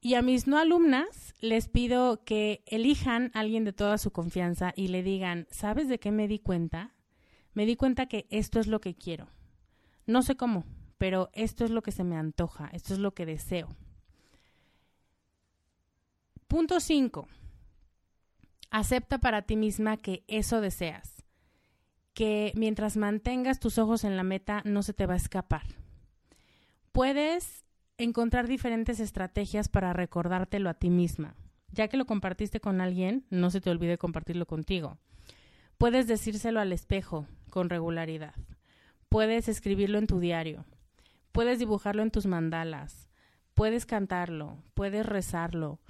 Y 0.00 0.14
a 0.14 0.22
mis 0.22 0.48
no 0.48 0.58
alumnas 0.58 1.34
les 1.40 1.68
pido 1.68 2.24
que 2.24 2.64
elijan 2.66 3.30
a 3.34 3.40
alguien 3.40 3.64
de 3.64 3.72
toda 3.72 3.98
su 3.98 4.10
confianza 4.10 4.72
y 4.74 4.88
le 4.88 5.02
digan, 5.02 5.46
¿sabes 5.50 5.88
de 5.88 6.00
qué 6.00 6.10
me 6.10 6.26
di 6.26 6.40
cuenta? 6.40 6.92
Me 7.54 7.66
di 7.66 7.76
cuenta 7.76 8.06
que 8.06 8.26
esto 8.30 8.58
es 8.58 8.66
lo 8.66 8.80
que 8.80 8.94
quiero. 8.94 9.28
No 10.06 10.22
sé 10.22 10.36
cómo, 10.36 10.64
pero 10.98 11.30
esto 11.32 11.64
es 11.64 11.70
lo 11.70 11.82
que 11.82 11.92
se 11.92 12.02
me 12.02 12.16
antoja, 12.16 12.68
esto 12.72 12.94
es 12.94 13.00
lo 13.00 13.14
que 13.14 13.26
deseo. 13.26 13.68
Punto 16.48 16.80
5. 16.80 17.28
Acepta 18.70 19.18
para 19.18 19.42
ti 19.42 19.56
misma 19.56 19.96
que 19.96 20.24
eso 20.26 20.60
deseas, 20.60 21.11
que 22.14 22.52
mientras 22.54 22.96
mantengas 22.96 23.60
tus 23.60 23.78
ojos 23.78 24.04
en 24.04 24.16
la 24.16 24.22
meta 24.22 24.62
no 24.64 24.82
se 24.82 24.92
te 24.92 25.06
va 25.06 25.14
a 25.14 25.18
escapar. 25.18 25.62
Puedes 26.92 27.64
encontrar 27.98 28.48
diferentes 28.48 29.00
estrategias 29.00 29.68
para 29.68 29.92
recordártelo 29.92 30.68
a 30.68 30.74
ti 30.74 30.90
misma. 30.90 31.34
Ya 31.70 31.88
que 31.88 31.96
lo 31.96 32.04
compartiste 32.04 32.60
con 32.60 32.80
alguien, 32.80 33.24
no 33.30 33.50
se 33.50 33.60
te 33.60 33.70
olvide 33.70 33.96
compartirlo 33.96 34.46
contigo. 34.46 34.98
Puedes 35.78 36.06
decírselo 36.06 36.60
al 36.60 36.72
espejo 36.72 37.26
con 37.50 37.70
regularidad. 37.70 38.34
Puedes 39.08 39.48
escribirlo 39.48 39.98
en 39.98 40.06
tu 40.06 40.20
diario. 40.20 40.64
Puedes 41.32 41.58
dibujarlo 41.58 42.02
en 42.02 42.10
tus 42.10 42.26
mandalas. 42.26 43.08
Puedes 43.54 43.86
cantarlo. 43.86 44.58
Puedes 44.74 45.06
rezarlo 45.06 45.80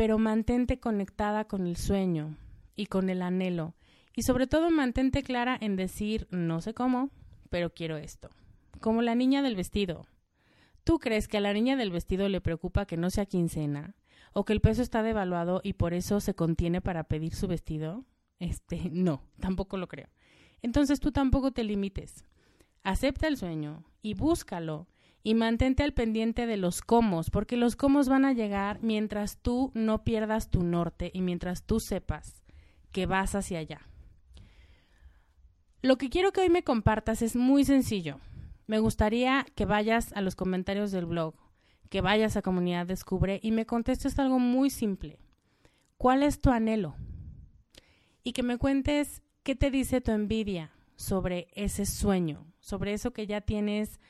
pero 0.00 0.16
mantente 0.16 0.80
conectada 0.80 1.44
con 1.44 1.66
el 1.66 1.76
sueño 1.76 2.38
y 2.74 2.86
con 2.86 3.10
el 3.10 3.20
anhelo. 3.20 3.74
Y 4.20 4.22
sobre 4.22 4.46
todo 4.46 4.70
mantente 4.70 5.22
clara 5.22 5.56
en 5.58 5.76
decir, 5.76 6.28
no 6.30 6.60
sé 6.60 6.74
cómo, 6.74 7.08
pero 7.48 7.72
quiero 7.72 7.96
esto. 7.96 8.28
Como 8.78 9.00
la 9.00 9.14
niña 9.14 9.40
del 9.40 9.56
vestido. 9.56 10.06
¿Tú 10.84 10.98
crees 10.98 11.26
que 11.26 11.38
a 11.38 11.40
la 11.40 11.54
niña 11.54 11.74
del 11.74 11.90
vestido 11.90 12.28
le 12.28 12.42
preocupa 12.42 12.84
que 12.84 12.98
no 12.98 13.08
sea 13.08 13.24
quincena? 13.24 13.96
¿O 14.34 14.44
que 14.44 14.52
el 14.52 14.60
peso 14.60 14.82
está 14.82 15.02
devaluado 15.02 15.62
y 15.64 15.72
por 15.72 15.94
eso 15.94 16.20
se 16.20 16.34
contiene 16.34 16.82
para 16.82 17.04
pedir 17.04 17.34
su 17.34 17.48
vestido? 17.48 18.04
Este, 18.38 18.90
no, 18.92 19.22
tampoco 19.40 19.78
lo 19.78 19.88
creo. 19.88 20.10
Entonces 20.60 21.00
tú 21.00 21.12
tampoco 21.12 21.52
te 21.52 21.64
limites. 21.64 22.26
Acepta 22.82 23.26
el 23.26 23.38
sueño 23.38 23.86
y 24.02 24.12
búscalo 24.12 24.86
y 25.22 25.32
mantente 25.32 25.82
al 25.82 25.94
pendiente 25.94 26.44
de 26.44 26.58
los 26.58 26.82
comos, 26.82 27.30
porque 27.30 27.56
los 27.56 27.74
comos 27.74 28.10
van 28.10 28.26
a 28.26 28.34
llegar 28.34 28.82
mientras 28.82 29.38
tú 29.38 29.72
no 29.72 30.04
pierdas 30.04 30.50
tu 30.50 30.62
norte 30.62 31.10
y 31.14 31.22
mientras 31.22 31.62
tú 31.62 31.80
sepas 31.80 32.42
que 32.92 33.06
vas 33.06 33.34
hacia 33.34 33.60
allá. 33.60 33.86
Lo 35.82 35.96
que 35.96 36.10
quiero 36.10 36.32
que 36.32 36.42
hoy 36.42 36.50
me 36.50 36.62
compartas 36.62 37.22
es 37.22 37.36
muy 37.36 37.64
sencillo. 37.64 38.20
Me 38.66 38.78
gustaría 38.78 39.46
que 39.54 39.64
vayas 39.64 40.12
a 40.12 40.20
los 40.20 40.36
comentarios 40.36 40.92
del 40.92 41.06
blog, 41.06 41.34
que 41.88 42.02
vayas 42.02 42.36
a 42.36 42.42
Comunidad 42.42 42.86
Descubre 42.86 43.40
y 43.42 43.50
me 43.50 43.64
contestes 43.64 44.18
algo 44.18 44.38
muy 44.38 44.68
simple. 44.68 45.18
¿Cuál 45.96 46.22
es 46.22 46.40
tu 46.40 46.50
anhelo? 46.50 46.96
Y 48.22 48.32
que 48.32 48.42
me 48.42 48.58
cuentes 48.58 49.22
qué 49.42 49.54
te 49.56 49.70
dice 49.70 50.02
tu 50.02 50.12
envidia 50.12 50.70
sobre 50.96 51.48
ese 51.54 51.86
sueño, 51.86 52.46
sobre 52.60 52.92
eso 52.92 53.12
que 53.12 53.26
ya 53.26 53.40
tienes 53.40 54.00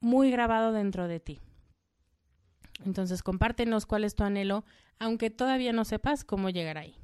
muy 0.00 0.30
grabado 0.30 0.72
dentro 0.72 1.06
de 1.06 1.20
ti. 1.20 1.40
Entonces, 2.84 3.22
compártenos 3.22 3.84
cuál 3.84 4.04
es 4.04 4.14
tu 4.14 4.24
anhelo, 4.24 4.64
aunque 4.98 5.28
todavía 5.28 5.74
no 5.74 5.84
sepas 5.84 6.24
cómo 6.24 6.48
llegar 6.48 6.78
ahí. 6.78 6.96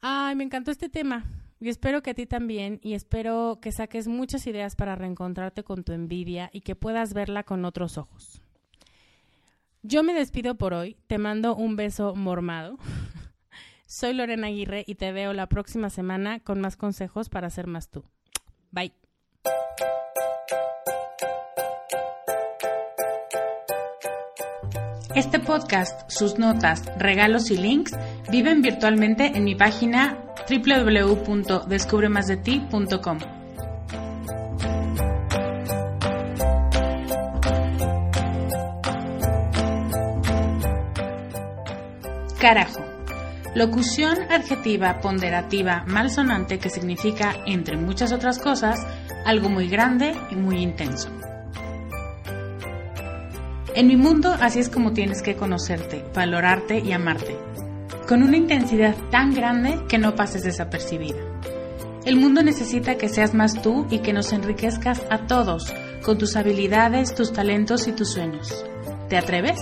Ay, 0.00 0.36
me 0.36 0.44
encantó 0.44 0.70
este 0.70 0.88
tema 0.88 1.39
y 1.60 1.68
espero 1.68 2.02
que 2.02 2.10
a 2.10 2.14
ti 2.14 2.26
también 2.26 2.80
y 2.82 2.94
espero 2.94 3.58
que 3.60 3.70
saques 3.70 4.08
muchas 4.08 4.46
ideas 4.46 4.76
para 4.76 4.96
reencontrarte 4.96 5.62
con 5.62 5.84
tu 5.84 5.92
envidia 5.92 6.48
y 6.52 6.62
que 6.62 6.74
puedas 6.74 7.12
verla 7.12 7.42
con 7.42 7.64
otros 7.66 7.98
ojos. 7.98 8.40
Yo 9.82 10.02
me 10.02 10.14
despido 10.14 10.56
por 10.56 10.72
hoy, 10.72 10.96
te 11.06 11.18
mando 11.18 11.54
un 11.54 11.76
beso 11.76 12.14
mormado. 12.14 12.78
Soy 13.86 14.14
Lorena 14.14 14.46
Aguirre 14.46 14.84
y 14.86 14.94
te 14.94 15.12
veo 15.12 15.32
la 15.32 15.48
próxima 15.48 15.90
semana 15.90 16.40
con 16.40 16.60
más 16.60 16.76
consejos 16.76 17.28
para 17.28 17.50
ser 17.50 17.66
más 17.66 17.90
tú. 17.90 18.04
Bye. 18.70 18.92
Este 25.14 25.40
podcast, 25.40 26.08
sus 26.08 26.38
notas, 26.38 26.84
regalos 26.96 27.50
y 27.50 27.56
links 27.56 27.92
viven 28.30 28.62
virtualmente 28.62 29.26
en 29.26 29.44
mi 29.44 29.56
página 29.56 30.19
www.descubremasdeti.com. 30.48 33.18
Carajo. 42.40 42.80
Locución 43.54 44.16
adjetiva 44.30 45.00
ponderativa 45.00 45.84
malsonante 45.86 46.58
que 46.58 46.70
significa, 46.70 47.36
entre 47.46 47.76
muchas 47.76 48.12
otras 48.12 48.38
cosas, 48.38 48.86
algo 49.26 49.50
muy 49.50 49.68
grande 49.68 50.14
y 50.30 50.36
muy 50.36 50.58
intenso. 50.58 51.10
En 53.74 53.86
mi 53.86 53.96
mundo 53.96 54.34
así 54.40 54.58
es 54.58 54.68
como 54.68 54.92
tienes 54.92 55.22
que 55.22 55.36
conocerte, 55.36 56.04
valorarte 56.14 56.78
y 56.78 56.92
amarte, 56.92 57.36
con 58.10 58.24
una 58.24 58.36
intensidad 58.36 58.96
tan 59.12 59.32
grande 59.32 59.84
que 59.88 59.96
no 59.96 60.16
pases 60.16 60.42
desapercibida. 60.42 61.20
El 62.04 62.16
mundo 62.16 62.42
necesita 62.42 62.96
que 62.96 63.08
seas 63.08 63.34
más 63.34 63.62
tú 63.62 63.86
y 63.88 64.00
que 64.00 64.12
nos 64.12 64.32
enriquezcas 64.32 65.00
a 65.10 65.28
todos 65.28 65.72
con 66.02 66.18
tus 66.18 66.34
habilidades, 66.34 67.14
tus 67.14 67.32
talentos 67.32 67.86
y 67.86 67.92
tus 67.92 68.10
sueños. 68.10 68.66
¿Te 69.08 69.16
atreves? 69.16 69.60